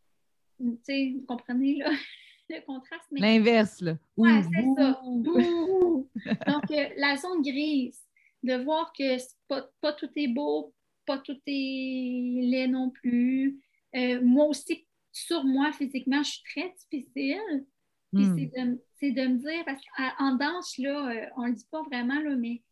tu 0.59 0.77
sais, 0.83 1.13
vous 1.15 1.25
comprenez, 1.25 1.75
là, 1.75 1.91
le 2.49 2.65
contraste. 2.65 3.05
L'inverse, 3.11 3.81
là. 3.81 3.97
Ouais, 4.15 4.41
c'est 4.43 4.81
ça. 4.81 5.01
Donc, 5.03 6.71
euh, 6.71 6.89
la 6.97 7.17
zone 7.17 7.41
grise, 7.41 8.01
de 8.43 8.63
voir 8.63 8.93
que 8.97 9.17
pas, 9.47 9.69
pas, 9.81 9.93
tout 9.93 10.09
est 10.15 10.27
beau, 10.27 10.73
pas 11.05 11.17
tout 11.17 11.39
est 11.45 12.39
laid 12.43 12.67
non 12.67 12.89
plus. 12.89 13.59
Euh, 13.95 14.21
moi 14.23 14.45
aussi, 14.45 14.87
sur 15.11 15.43
moi, 15.43 15.71
physiquement, 15.71 16.23
je 16.23 16.31
suis 16.31 16.43
très 16.43 16.73
difficile. 16.91 17.65
Puis 18.13 18.25
hmm. 18.25 18.77
c'est 18.99 19.11
de, 19.11 19.27
me 19.27 19.37
dire, 19.37 19.65
parce 19.65 19.81
qu'en 19.97 20.35
danse, 20.35 20.77
là, 20.77 21.09
euh, 21.09 21.25
on 21.35 21.43
ne 21.43 21.49
le 21.49 21.55
dit 21.55 21.67
pas 21.69 21.81
vraiment, 21.83 22.19
là, 22.19 22.35
mais 22.35 22.63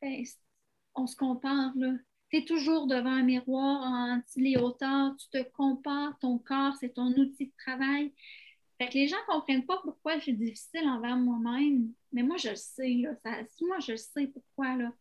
ben, 0.00 0.22
on 0.94 1.06
se 1.06 1.16
compare. 1.16 1.72
Tu 2.34 2.40
es 2.40 2.44
toujours 2.44 2.88
devant 2.88 3.12
un 3.12 3.22
miroir 3.22 3.80
en 3.80 4.20
les 4.34 4.56
hauteurs, 4.56 5.14
tu 5.16 5.28
te 5.28 5.48
compares, 5.52 6.18
ton 6.18 6.38
corps, 6.38 6.74
c'est 6.80 6.94
ton 6.94 7.12
outil 7.12 7.46
de 7.46 7.52
travail. 7.56 8.12
Fait 8.76 8.88
que 8.88 8.94
les 8.94 9.06
gens 9.06 9.18
ne 9.28 9.34
comprennent 9.34 9.64
pas 9.64 9.78
pourquoi 9.84 10.16
je 10.16 10.22
suis 10.24 10.32
difficile 10.32 10.88
envers 10.88 11.16
moi-même. 11.16 11.92
Mais 12.12 12.24
moi, 12.24 12.36
je 12.36 12.48
le 12.48 12.56
sais. 12.56 12.92
Là, 12.94 13.14
moi, 13.60 13.78
je 13.78 13.94
sais 13.94 14.26
pourquoi. 14.26 14.74
Là. 14.74 14.92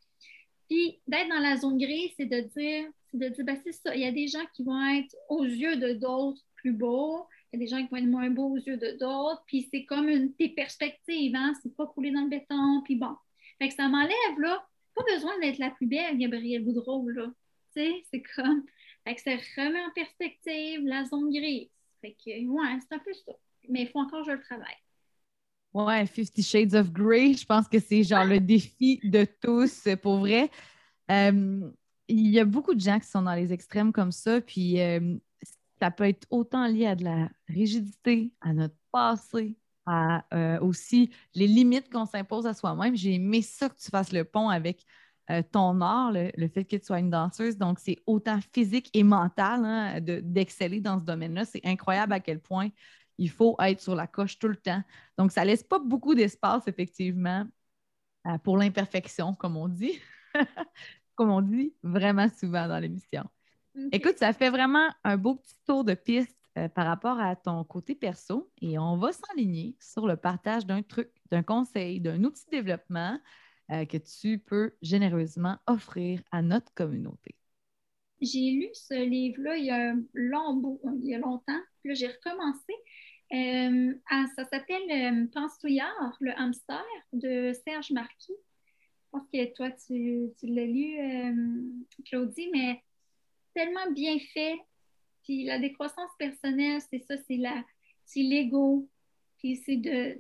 Puis 0.70 1.00
d'être 1.08 1.28
dans 1.30 1.40
la 1.40 1.58
zone 1.58 1.80
grise, 1.80 2.12
c'est 2.18 2.28
de 2.28 2.42
dire, 2.42 2.92
c'est 3.10 3.18
de 3.18 3.30
dire, 3.30 3.46
ben, 3.46 3.60
c'est 3.64 3.72
ça. 3.72 3.96
Il 3.96 4.02
y 4.02 4.06
a 4.06 4.12
des 4.12 4.28
gens 4.28 4.46
qui 4.54 4.64
vont 4.64 4.86
être 4.94 5.16
aux 5.28 5.44
yeux 5.44 5.78
de 5.78 5.94
d'autres 5.94 6.44
plus 6.58 6.74
beaux. 6.74 7.26
Il 7.52 7.60
y 7.60 7.64
a 7.64 7.66
des 7.66 7.68
gens 7.68 7.84
qui 7.84 7.90
vont 7.90 7.98
être 7.98 8.06
moins 8.06 8.30
beaux 8.30 8.52
aux 8.52 8.58
yeux 8.58 8.78
de 8.78 8.92
d'autres. 8.92 9.44
Puis 9.48 9.68
c'est 9.74 9.86
comme 9.86 10.08
une 10.08 10.36
tes 10.36 10.50
perspectives, 10.50 11.36
hein? 11.36 11.54
C'est 11.64 11.76
pas 11.76 11.88
coulé 11.88 12.12
dans 12.12 12.22
le 12.22 12.30
béton. 12.30 12.84
Puis 12.86 12.96
bon. 12.96 13.16
Fait 13.58 13.70
que 13.70 13.74
ça 13.74 13.88
m'enlève, 13.88 14.38
là. 14.38 14.64
Pas 14.96 15.04
besoin 15.14 15.40
d'être 15.40 15.58
la 15.58 15.72
plus 15.72 15.88
belle, 15.88 16.18
Gabrielle 16.18 16.64
Boudreau, 16.64 17.10
là. 17.10 17.28
Tu 17.76 17.82
sais, 17.82 18.04
c'est 18.12 18.24
comme. 18.36 18.64
Fait 19.06 19.16
que 19.16 19.22
ça 19.22 19.32
remet 19.32 19.84
en 19.84 19.92
perspective 19.94 20.82
la 20.86 21.04
zone 21.06 21.30
grise. 21.32 21.70
Fait 22.02 22.14
que, 22.14 22.46
ouais, 22.48 22.80
c'est 22.82 22.96
un 22.96 23.00
peu 23.00 23.14
ça. 23.14 23.34
Mais 23.70 23.84
il 23.84 23.90
faut 23.90 24.00
encore 24.00 24.26
que 24.26 24.32
je 24.32 24.36
le 24.36 24.42
travaille. 24.42 24.78
Ouais, 25.74 26.06
Fifty 26.06 26.44
Shades 26.44 26.76
of 26.76 26.92
Grey, 26.92 27.34
je 27.34 27.46
pense 27.46 27.68
que 27.68 27.80
c'est 27.80 28.04
genre 28.04 28.26
le 28.26 28.40
défi 28.40 29.00
de 29.04 29.26
tous, 29.42 29.88
pour 30.02 30.20
vrai. 30.20 30.52
Euh, 31.10 31.72
il 32.08 32.28
y 32.28 32.40
a 32.40 32.46
beaucoup 32.46 32.76
de 32.76 32.80
gens 32.80 33.00
qui 33.00 33.08
sont 33.08 33.24
dans 33.24 33.34
les 33.34 33.52
extrêmes 33.52 33.92
comme 33.92 34.12
ça, 34.12 34.40
puis 34.40 34.80
euh, 34.80 35.16
ça 35.82 35.90
peut 35.90 36.08
être 36.08 36.28
autant 36.30 36.68
lié 36.68 36.86
à 36.86 36.96
de 36.96 37.04
la 37.04 37.30
rigidité, 37.48 38.32
à 38.42 38.54
notre 38.54 38.76
passé, 38.92 39.56
à 39.86 40.26
euh, 40.34 40.60
aussi 40.60 41.12
les 41.36 41.48
limites 41.48 41.92
qu'on 41.92 42.06
s'impose 42.06 42.48
à 42.48 42.54
soi-même. 42.54 42.96
J'ai 42.96 43.14
aimé 43.16 43.42
ça 43.42 43.70
que 43.70 43.76
tu 43.78 43.90
fasses 43.90 44.12
le 44.12 44.24
pont 44.24 44.50
avec 44.50 44.86
ton 45.54 45.80
art, 45.80 46.12
le, 46.12 46.48
fait 46.50 46.66
que 46.66 46.76
tu 46.76 46.86
sois 46.86 47.00
une 47.00 47.10
danseuse. 47.10 47.58
Donc, 47.58 47.80
c'est 47.80 47.96
autant 48.06 48.40
physique 48.52 48.90
et 48.94 49.04
mental 49.04 49.64
hein, 49.64 50.00
d'exceller 50.02 50.82
dans 50.82 51.00
ce 51.00 51.06
domaine-là. 51.06 51.46
C'est 51.46 51.66
incroyable 51.66 52.12
à 52.12 52.20
quel 52.20 52.42
point 52.42 52.68
il 53.18 53.30
faut 53.30 53.56
être 53.60 53.80
sur 53.80 53.96
la 53.96 54.06
coche 54.06 54.38
tout 54.38 54.50
le 54.50 54.56
temps. 54.56 54.84
Donc, 55.18 55.32
ça 55.32 55.42
ne 55.42 55.48
laisse 55.48 55.64
pas 55.64 55.80
beaucoup 55.80 56.14
d'espace, 56.14 56.68
effectivement, 56.68 57.46
euh, 58.28 58.38
pour 58.40 58.58
l'imperfection, 58.58 59.34
comme 59.34 59.56
on 59.56 59.70
dit. 59.70 60.00
comme 61.16 61.30
on 61.30 61.42
dit 61.42 61.74
vraiment 61.84 62.28
souvent 62.30 62.68
dans 62.68 62.80
l'émission. 62.80 63.24
Écoute, 63.92 64.18
ça 64.18 64.34
fait 64.34 64.50
vraiment 64.50 64.88
un 65.04 65.18
beau 65.18 65.36
petit 65.36 65.56
tour 65.66 65.84
de 65.84 65.94
piste 65.94 66.38
euh, 66.58 66.70
par 66.70 66.86
rapport 66.86 67.20
à 67.20 67.36
ton 67.36 67.64
côté 67.64 67.96
perso 67.96 68.52
et 68.62 68.78
on 68.78 68.98
va 68.98 69.12
s'enligner 69.12 69.76
sur 69.80 70.06
le 70.06 70.18
partage 70.18 70.66
d'un 70.66 70.84
truc, 70.84 71.10
d'un 71.32 71.44
conseil, 71.44 72.00
d'un 72.00 72.24
outil 72.24 72.46
de 72.46 72.52
développement 72.52 73.20
euh, 73.72 73.86
que 73.86 73.98
tu 73.98 74.40
peux 74.40 74.76
généreusement 74.82 75.58
offrir 75.68 76.22
à 76.32 76.42
notre 76.42 76.74
communauté. 76.74 77.34
J'ai 78.20 78.52
lu 78.52 78.68
ce 78.74 78.94
livre-là 78.94 79.58
il 79.58 79.66
y 79.66 79.72
a 79.72 79.92
un 79.92 80.04
long 80.14 80.56
bout, 80.56 80.82
il 81.00 81.06
y 81.06 81.16
a 81.16 81.20
longtemps. 81.20 81.62
Puis 81.82 81.96
j'ai 81.96 82.08
recommencé. 82.08 82.74
Euh, 83.34 83.98
ah, 84.12 84.26
ça 84.36 84.44
s'appelle 84.46 84.92
euh, 84.92 85.28
Pensouillard, 85.34 86.18
le 86.20 86.38
hamster 86.38 86.84
de 87.14 87.54
Serge 87.66 87.92
Marquis. 87.92 88.36
Je 88.36 89.10
pense 89.12 89.28
que 89.34 89.54
toi, 89.54 89.72
tu, 89.72 90.34
l'as 90.44 90.66
lu, 90.66 91.86
Claudie, 92.06 92.50
mais 92.52 92.84
tellement 93.56 93.92
bien 93.92 94.18
fait. 94.34 94.56
Puis 95.24 95.46
la 95.46 95.60
décroissance 95.60 96.12
personnelle, 96.18 96.82
c'est 96.90 97.00
ça, 97.00 97.16
c'est 97.28 97.38
la, 97.38 97.64
c'est 98.06 98.22
l'ego. 98.22 98.88
Puis 99.40 99.58
c'est 99.58 99.78
de, 99.78 100.18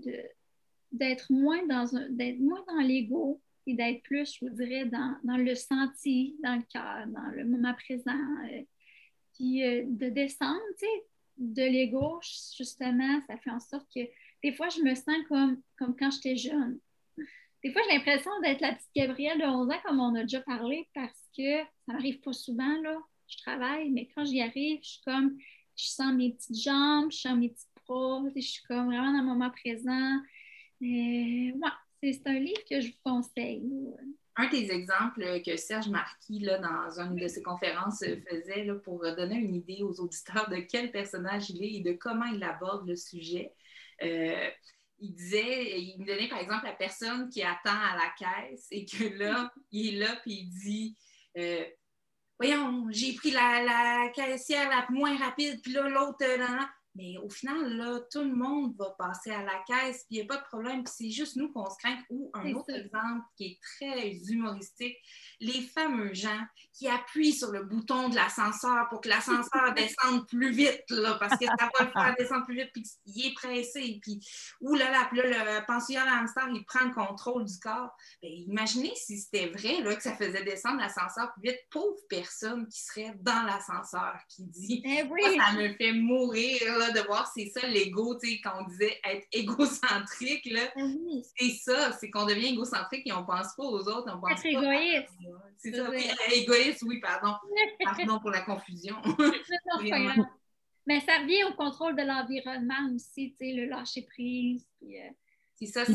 d'être 0.92 1.32
moins 1.32 1.66
dans 1.68 1.96
un, 1.96 2.10
d'être 2.10 2.39
moins 2.39 2.63
dans 2.68 2.80
l'ego 2.80 3.42
et 3.66 3.74
d'être 3.76 4.04
plus, 4.04 4.36
je 4.36 4.46
vous 4.46 4.56
dirais, 4.56 4.86
dans, 4.86 5.38
le 5.38 5.56
senti, 5.56 6.36
dans 6.44 6.56
le 6.56 6.63
cœur, 6.72 7.08
dans 7.08 7.32
le 7.36 7.46
moment 7.46 7.74
présent. 7.74 8.20
puis 9.34 9.62
de 9.62 10.10
descendre, 10.10 10.60
tu 10.78 10.86
sais, 10.86 11.04
de 11.38 11.63
l'ego, 11.63 12.20
justement, 12.22 13.22
ça 13.28 13.38
fait 13.38 13.50
en 13.50 13.60
sorte 13.60 13.88
que 13.94 14.02
des 14.44 14.54
fois, 14.54 14.70
je 14.70 14.82
me 14.82 14.94
sens 14.94 15.16
comme, 15.30 15.62
comme 15.78 15.96
quand 15.96 16.12
j'étais 16.12 16.36
jeune. 16.36 16.80
Des 17.63 17.72
fois, 17.72 17.82
j'ai 17.88 17.98
l'impression 17.98 18.32
d'être 18.42 18.60
la 18.60 18.74
petite 18.74 18.92
Gabrielle 18.94 19.39
de 19.39 19.46
11 19.46 19.72
ans, 19.72 19.80
comme 19.86 20.00
on 20.02 20.16
a 20.16 20.22
déjà 20.22 20.42
parlé, 20.42 20.88
parce 20.94 21.30
que 21.36 21.60
ça 21.60 21.94
m'arrive 21.94 22.20
pas 22.20 22.34
souvent, 22.34 22.82
là. 22.82 22.98
Je 23.27 23.38
travaille, 23.38 23.89
mais 23.89 24.07
quand 24.13 24.25
j'y 24.25 24.41
arrive, 24.41 24.79
je 24.83 24.89
suis 24.89 25.01
comme, 25.05 25.38
je 25.75 25.86
sens 25.86 26.13
mes 26.13 26.33
petites 26.33 26.62
jambes, 26.62 27.12
je 27.12 27.17
sens 27.17 27.38
mes 27.38 27.49
petits 27.49 27.65
bras, 27.88 28.21
je 28.36 28.41
suis 28.41 28.63
comme 28.63 28.88
vraiment 28.88 29.12
dans 29.12 29.19
le 29.19 29.25
moment 29.25 29.49
présent. 29.49 30.19
c'est 30.79 32.27
un 32.27 32.39
livre 32.39 32.62
que 32.69 32.81
je 32.81 32.88
vous 32.88 32.99
conseille 33.03 33.63
un 34.36 34.49
des 34.49 34.71
exemples 34.71 35.41
que 35.45 35.55
Serge 35.57 35.89
Marquis, 35.89 36.39
là, 36.39 36.57
dans 36.57 36.99
une 36.99 37.15
de 37.15 37.27
ses 37.27 37.43
conférences, 37.43 38.01
euh, 38.01 38.19
faisait 38.29 38.63
là, 38.63 38.75
pour 38.75 39.01
donner 39.15 39.36
une 39.36 39.55
idée 39.55 39.83
aux 39.83 39.99
auditeurs 39.99 40.49
de 40.49 40.57
quel 40.57 40.91
personnage 40.91 41.49
il 41.51 41.63
est 41.63 41.73
et 41.73 41.81
de 41.81 41.93
comment 41.93 42.25
il 42.25 42.43
aborde 42.43 42.88
le 42.88 42.95
sujet. 42.95 43.53
Euh, 44.01 44.49
il 44.99 45.13
disait, 45.13 45.79
il 45.79 45.99
me 45.99 46.05
donnait 46.05 46.29
par 46.29 46.39
exemple 46.39 46.65
la 46.65 46.73
personne 46.73 47.29
qui 47.29 47.43
attend 47.43 47.69
à 47.69 47.95
la 47.95 48.09
caisse 48.17 48.67
et 48.71 48.86
que 48.86 49.03
là, 49.19 49.51
il 49.71 49.95
est 49.95 49.97
là 49.99 50.15
puis 50.23 50.33
il 50.33 50.49
dit 50.49 50.97
euh, 51.38 51.63
Voyons, 52.43 52.88
j'ai 52.89 53.13
pris 53.13 53.32
la, 53.32 53.63
la, 53.63 54.10
caissière 54.10 54.69
la 54.69 54.86
moins 54.89 55.17
rapide, 55.17 55.62
puis 55.62 55.71
là, 55.71 55.88
l'autre, 55.88 56.25
là, 56.25 56.69
mais 56.95 57.17
au 57.17 57.29
final, 57.29 57.75
là, 57.75 57.99
tout 58.12 58.23
le 58.23 58.36
monde 58.36 58.75
va 58.77 58.91
passer 58.97 59.32
à 59.32 59.41
la 59.41 59.60
caisse, 59.65 60.06
puis 60.08 60.17
il 60.17 60.19
n'y 60.19 60.21
a 60.21 60.25
pas 60.25 60.38
de 60.38 60.45
problème. 60.45 60.84
Puis 60.84 60.93
c'est 60.95 61.10
juste 61.10 61.36
nous 61.36 61.51
qu'on 61.51 61.67
se 61.69 61.77
craint. 61.77 61.97
Ou 62.10 62.29
un 62.34 62.53
autre 62.53 62.71
exemple 62.71 63.25
qui 63.36 63.45
est 63.45 63.60
très 63.62 64.12
humoristique, 64.29 64.97
les 65.39 65.62
fameux 65.62 66.13
gens 66.13 66.41
qui 66.71 66.88
appuient 66.88 67.34
sur 67.34 67.51
le 67.51 67.63
bouton 67.63 68.10
de 68.10 68.15
l'ascenseur 68.15 68.88
pour 68.89 69.01
que 69.01 69.10
l'ascenseur 69.10 69.73
descende 69.75 70.27
plus 70.27 70.51
vite, 70.51 70.84
là, 70.89 71.15
parce 71.19 71.38
que 71.38 71.45
ça 71.45 71.69
va 71.79 71.86
le 71.86 71.91
faire 71.91 72.15
descendre 72.17 72.45
plus 72.45 72.56
vite, 72.56 72.69
puis 72.73 72.84
il 73.06 73.27
est 73.27 73.34
pressé. 73.34 73.99
Puis, 74.01 74.19
ouh 74.62 74.75
là 74.75 74.91
là, 74.91 75.08
puis 75.10 75.17
là, 75.19 75.60
le 75.60 75.65
pensionnaire 75.65 76.06
l'ascenseur, 76.06 76.49
il 76.53 76.63
prend 76.65 76.86
le 76.86 76.93
contrôle 76.93 77.45
du 77.45 77.58
corps. 77.60 77.95
Bien, 78.21 78.32
imaginez 78.32 78.93
si 78.95 79.17
c'était 79.17 79.47
vrai 79.47 79.82
là, 79.82 79.95
que 79.95 80.03
ça 80.03 80.15
faisait 80.15 80.43
descendre 80.43 80.79
l'ascenseur 80.79 81.34
plus 81.34 81.49
vite. 81.49 81.60
Pauvre 81.71 81.97
personne 82.10 82.67
qui 82.67 82.82
serait 82.82 83.13
dans 83.19 83.43
l'ascenseur, 83.43 84.17
qui 84.29 84.43
dit 84.43 84.84
eh 84.86 85.03
Ça 85.38 85.53
me 85.53 85.73
fait 85.73 85.93
mourir 85.93 86.83
de 86.91 87.00
voir, 87.02 87.32
c'est 87.34 87.48
ça 87.48 87.67
l'ego, 87.67 88.17
tu 88.19 88.30
sais, 88.30 88.41
quand 88.41 88.62
on 88.62 88.67
disait 88.67 89.00
être 89.04 89.28
égocentrique, 89.32 90.46
là, 90.46 90.62
ah 90.76 90.82
c'est 91.38 91.52
ça, 91.52 91.91
c'est 91.93 92.10
qu'on 92.10 92.26
devient 92.26 92.48
égocentrique 92.48 93.08
et 93.08 93.13
on 93.13 93.26
pense 93.26 93.56
pas 93.56 93.63
aux 93.63 93.88
autres, 93.88 94.13
on 94.13 94.19
pense 94.19 94.32
être 94.32 94.46
égoïste. 94.46 95.10
C'est 95.58 95.74
ça, 95.74 95.89
oui, 95.89 96.10
égoïste, 96.34 96.84
oui, 96.84 97.00
pardon. 97.00 97.36
Pardon 97.84 98.19
pour 98.19 98.32
la 98.32 98.41
confusion. 98.41 98.96
Mais 100.86 101.00
ça 101.00 101.19
revient 101.19 101.46
au 101.46 101.54
contrôle 101.54 101.96
de 101.96 102.04
l'environnement 102.04 102.93
aussi, 102.93 103.32
tu 103.32 103.38
sais, 103.38 103.54
le 103.54 103.65
lâcher-prise. 103.67 104.67
Euh, 104.84 105.10
c'est 105.56 105.67
ça, 105.67 105.86
c'est 105.86 105.93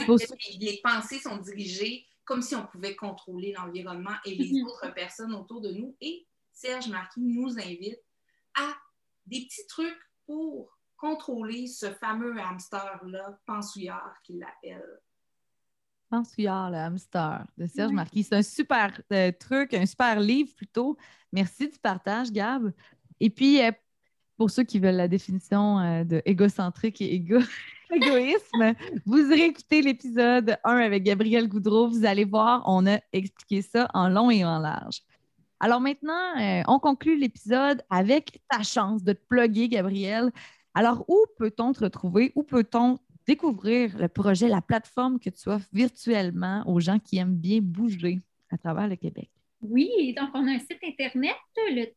les 0.58 0.80
pensées 0.82 1.18
sont 1.18 1.36
dirigées 1.36 2.06
comme 2.24 2.42
si 2.42 2.54
on 2.54 2.66
pouvait 2.66 2.94
contrôler 2.94 3.52
l'environnement 3.52 4.14
et 4.24 4.34
les 4.34 4.52
mhm. 4.52 4.66
autres 4.66 4.92
personnes 4.94 5.34
autour 5.34 5.60
de 5.60 5.70
nous. 5.70 5.96
Et 6.00 6.26
Serge 6.52 6.88
Marquis 6.88 7.20
nous 7.20 7.58
invite 7.58 8.00
à 8.54 8.76
des 9.26 9.42
petits 9.42 9.66
trucs 9.66 9.98
pour 10.26 10.77
contrôler 10.98 11.66
ce 11.66 11.86
fameux 11.86 12.38
hamster-là, 12.38 13.38
Pensouillard 13.46 14.14
qu'il 14.22 14.40
l'appelle. 14.40 15.00
Pensouillard, 16.10 16.70
le 16.70 16.76
hamster 16.76 17.46
de 17.56 17.66
Serge 17.66 17.92
Marquis. 17.92 18.24
C'est 18.24 18.34
un 18.34 18.42
super 18.42 19.00
euh, 19.12 19.30
truc, 19.32 19.74
un 19.74 19.86
super 19.86 20.20
livre 20.20 20.54
plutôt. 20.54 20.96
Merci 21.32 21.68
du 21.68 21.78
partage, 21.78 22.30
Gab. 22.32 22.72
Et 23.20 23.30
puis, 23.30 23.62
euh, 23.62 23.70
pour 24.36 24.50
ceux 24.50 24.64
qui 24.64 24.78
veulent 24.78 24.96
la 24.96 25.08
définition 25.08 25.78
euh, 25.80 26.04
de 26.04 26.22
égocentrique 26.24 27.00
et 27.00 27.14
égoïsme, 27.90 28.74
vous 29.04 29.28
réécoutez 29.28 29.82
l'épisode 29.82 30.56
1 30.64 30.76
avec 30.78 31.02
Gabriel 31.02 31.48
Goudreau. 31.48 31.88
Vous 31.88 32.06
allez 32.06 32.24
voir, 32.24 32.62
on 32.66 32.86
a 32.86 33.00
expliqué 33.12 33.62
ça 33.62 33.88
en 33.94 34.08
long 34.08 34.30
et 34.30 34.44
en 34.44 34.58
large. 34.58 35.02
Alors 35.60 35.80
maintenant, 35.80 36.38
euh, 36.40 36.62
on 36.68 36.78
conclut 36.78 37.18
l'épisode 37.18 37.82
avec 37.90 38.40
ta 38.48 38.62
chance 38.62 39.02
de 39.02 39.12
te 39.12 39.20
plugger, 39.28 39.68
Gabrielle. 39.68 40.30
Alors, 40.78 41.04
où 41.08 41.26
peut-on 41.36 41.72
te 41.72 41.80
retrouver? 41.80 42.30
Où 42.36 42.44
peut-on 42.44 43.00
découvrir 43.26 43.98
le 43.98 44.06
projet, 44.06 44.46
la 44.46 44.62
plateforme 44.62 45.18
que 45.18 45.28
tu 45.28 45.48
offres 45.48 45.66
virtuellement 45.72 46.62
aux 46.68 46.78
gens 46.78 47.00
qui 47.00 47.18
aiment 47.18 47.34
bien 47.34 47.58
bouger 47.60 48.20
à 48.52 48.58
travers 48.58 48.86
le 48.86 48.94
Québec? 48.94 49.28
Oui, 49.60 50.14
donc 50.16 50.30
on 50.34 50.46
a 50.46 50.52
un 50.52 50.60
site 50.60 50.78
internet, 50.84 51.34
le 51.56 51.88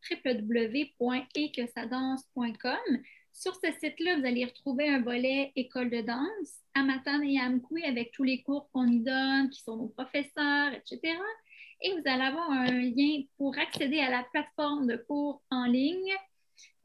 www.equesadance.com. 0.99 2.97
Sur 3.31 3.53
ce 3.53 3.71
site-là, 3.71 4.17
vous 4.17 4.25
allez 4.25 4.45
retrouver 4.45 4.89
un 4.89 5.03
volet 5.03 5.51
école 5.55 5.91
de 5.91 6.01
danse, 6.01 6.63
Amatan 6.73 7.21
et 7.21 7.39
Amkoui, 7.39 7.83
avec 7.83 8.09
tous 8.13 8.23
les 8.23 8.41
cours 8.41 8.67
qu'on 8.71 8.87
y 8.87 9.01
donne, 9.01 9.51
qui 9.51 9.61
sont 9.61 9.77
nos 9.77 9.89
professeurs, 9.89 10.73
etc. 10.73 11.19
Et 11.83 11.91
vous 11.91 12.01
allez 12.05 12.23
avoir 12.23 12.49
un 12.49 12.65
lien 12.65 13.21
pour 13.37 13.55
accéder 13.59 13.99
à 13.99 14.09
la 14.09 14.23
plateforme 14.31 14.87
de 14.87 14.97
cours 14.97 15.43
en 15.51 15.65
ligne 15.65 16.15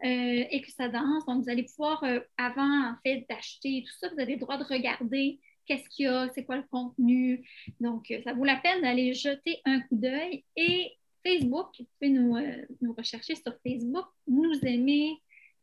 euh, 0.04 0.44
et 0.50 0.60
que 0.60 0.70
ça 0.70 0.88
danse. 0.88 1.24
Donc, 1.26 1.44
vous 1.44 1.50
allez 1.50 1.64
pouvoir, 1.64 2.04
euh, 2.04 2.20
avant 2.36 2.90
en 2.90 2.96
fait 3.02 3.24
d'acheter 3.30 3.82
tout 3.86 3.94
ça, 3.98 4.08
vous 4.12 4.20
avez 4.20 4.34
le 4.34 4.40
droit 4.40 4.58
de 4.58 4.64
regarder 4.64 5.40
qu'est-ce 5.64 5.88
qu'il 5.88 6.04
y 6.04 6.08
a, 6.08 6.28
c'est 6.34 6.44
quoi 6.44 6.56
le 6.56 6.64
contenu. 6.70 7.48
Donc, 7.80 8.10
euh, 8.10 8.20
ça 8.22 8.34
vaut 8.34 8.44
la 8.44 8.56
peine 8.56 8.82
d'aller 8.82 9.14
jeter 9.14 9.60
un 9.64 9.80
coup 9.80 9.96
d'œil. 9.96 10.44
Et 10.54 10.92
Facebook, 11.26 11.68
vous 11.78 11.86
pouvez 11.98 12.10
nous, 12.10 12.94
rechercher 12.96 13.34
sur 13.36 13.54
Facebook, 13.66 14.04
nous 14.28 14.58
aimer, 14.62 15.14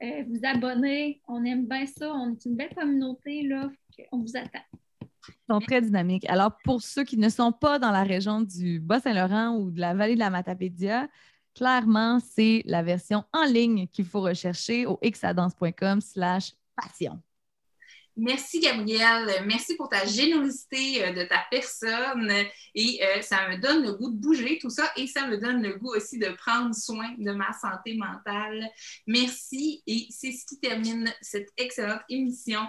vous 0.01 0.39
abonner. 0.43 1.21
On 1.27 1.45
aime 1.45 1.65
bien 1.65 1.85
ça. 1.85 2.13
On 2.13 2.33
est 2.33 2.45
une 2.45 2.55
belle 2.55 2.73
communauté. 2.75 3.43
Là, 3.43 3.71
on 4.11 4.19
vous 4.19 4.35
attend. 4.35 4.59
Ils 5.29 5.53
sont 5.53 5.59
très 5.59 5.81
dynamiques. 5.81 6.25
Alors, 6.27 6.57
pour 6.65 6.81
ceux 6.81 7.05
qui 7.05 7.17
ne 7.17 7.29
sont 7.29 7.53
pas 7.53 7.79
dans 7.79 7.91
la 7.91 8.03
région 8.03 8.41
du 8.41 8.81
Bas-Saint-Laurent 8.81 9.55
ou 9.57 9.71
de 9.71 9.79
la 9.79 9.93
vallée 9.93 10.15
de 10.15 10.19
la 10.19 10.29
Matapédia, 10.29 11.07
clairement, 11.55 12.19
c'est 12.19 12.63
la 12.65 12.83
version 12.83 13.23
en 13.33 13.45
ligne 13.45 13.87
qu'il 13.87 14.05
faut 14.05 14.21
rechercher 14.21 14.85
au 14.85 14.99
xadance.com 15.03 16.01
slash 16.01 16.53
passion. 16.75 17.19
Merci, 18.15 18.59
Gabrielle. 18.59 19.43
Merci 19.47 19.75
pour 19.75 19.89
ta 19.89 20.05
générosité 20.05 21.03
euh, 21.03 21.13
de 21.13 21.23
ta 21.23 21.43
personne. 21.49 22.31
Et 22.75 22.99
euh, 23.03 23.21
ça 23.21 23.49
me 23.49 23.57
donne 23.57 23.83
le 23.83 23.93
goût 23.93 24.11
de 24.11 24.15
bouger, 24.15 24.59
tout 24.61 24.69
ça. 24.69 24.91
Et 24.95 25.07
ça 25.07 25.27
me 25.27 25.37
donne 25.37 25.63
le 25.63 25.75
goût 25.77 25.95
aussi 25.95 26.19
de 26.19 26.29
prendre 26.29 26.75
soin 26.75 27.15
de 27.17 27.31
ma 27.31 27.51
santé 27.53 27.95
mentale. 27.95 28.69
Merci. 29.07 29.81
Et 29.87 30.05
c'est 30.11 30.31
ce 30.31 30.45
qui 30.45 30.59
termine 30.59 31.11
cette 31.21 31.49
excellente 31.57 32.01
émission. 32.07 32.61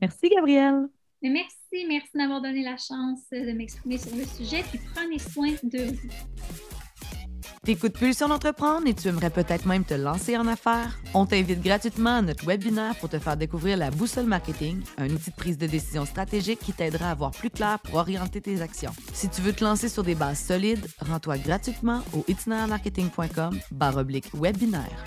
Merci, 0.00 0.30
Gabrielle. 0.30 0.88
Merci. 1.20 1.84
Merci 1.86 2.10
d'avoir 2.14 2.40
donné 2.40 2.62
la 2.62 2.76
chance 2.78 3.20
de 3.30 3.52
m'exprimer 3.52 3.98
sur 3.98 4.16
le 4.16 4.24
sujet. 4.24 4.62
Puis 4.70 4.80
prenez 4.94 5.18
soin 5.18 5.52
de 5.62 5.92
vous. 5.92 6.75
T'écoutes 7.64 7.98
Pulsion 7.98 8.28
d'entreprendre 8.28 8.86
et 8.86 8.94
tu 8.94 9.08
aimerais 9.08 9.30
peut-être 9.30 9.66
même 9.66 9.84
te 9.84 9.94
lancer 9.94 10.36
en 10.36 10.46
affaires? 10.46 10.98
On 11.14 11.26
t'invite 11.26 11.60
gratuitement 11.60 12.18
à 12.18 12.22
notre 12.22 12.46
webinaire 12.46 12.94
pour 12.96 13.08
te 13.08 13.18
faire 13.18 13.36
découvrir 13.36 13.76
la 13.76 13.90
boussole 13.90 14.26
marketing, 14.26 14.82
un 14.98 15.10
outil 15.10 15.30
de 15.30 15.36
prise 15.36 15.58
de 15.58 15.66
décision 15.66 16.04
stratégique 16.04 16.60
qui 16.60 16.72
t'aidera 16.72 17.10
à 17.10 17.14
voir 17.14 17.32
plus 17.32 17.50
clair 17.50 17.78
pour 17.80 17.96
orienter 17.96 18.40
tes 18.40 18.62
actions. 18.62 18.92
Si 19.12 19.28
tu 19.28 19.40
veux 19.40 19.52
te 19.52 19.64
lancer 19.64 19.88
sur 19.88 20.04
des 20.04 20.14
bases 20.14 20.38
solides, 20.40 20.86
rends-toi 21.00 21.38
gratuitement 21.38 22.02
au 22.12 22.24
itinermarketing.com 22.28 23.58
webinaire. 24.34 25.04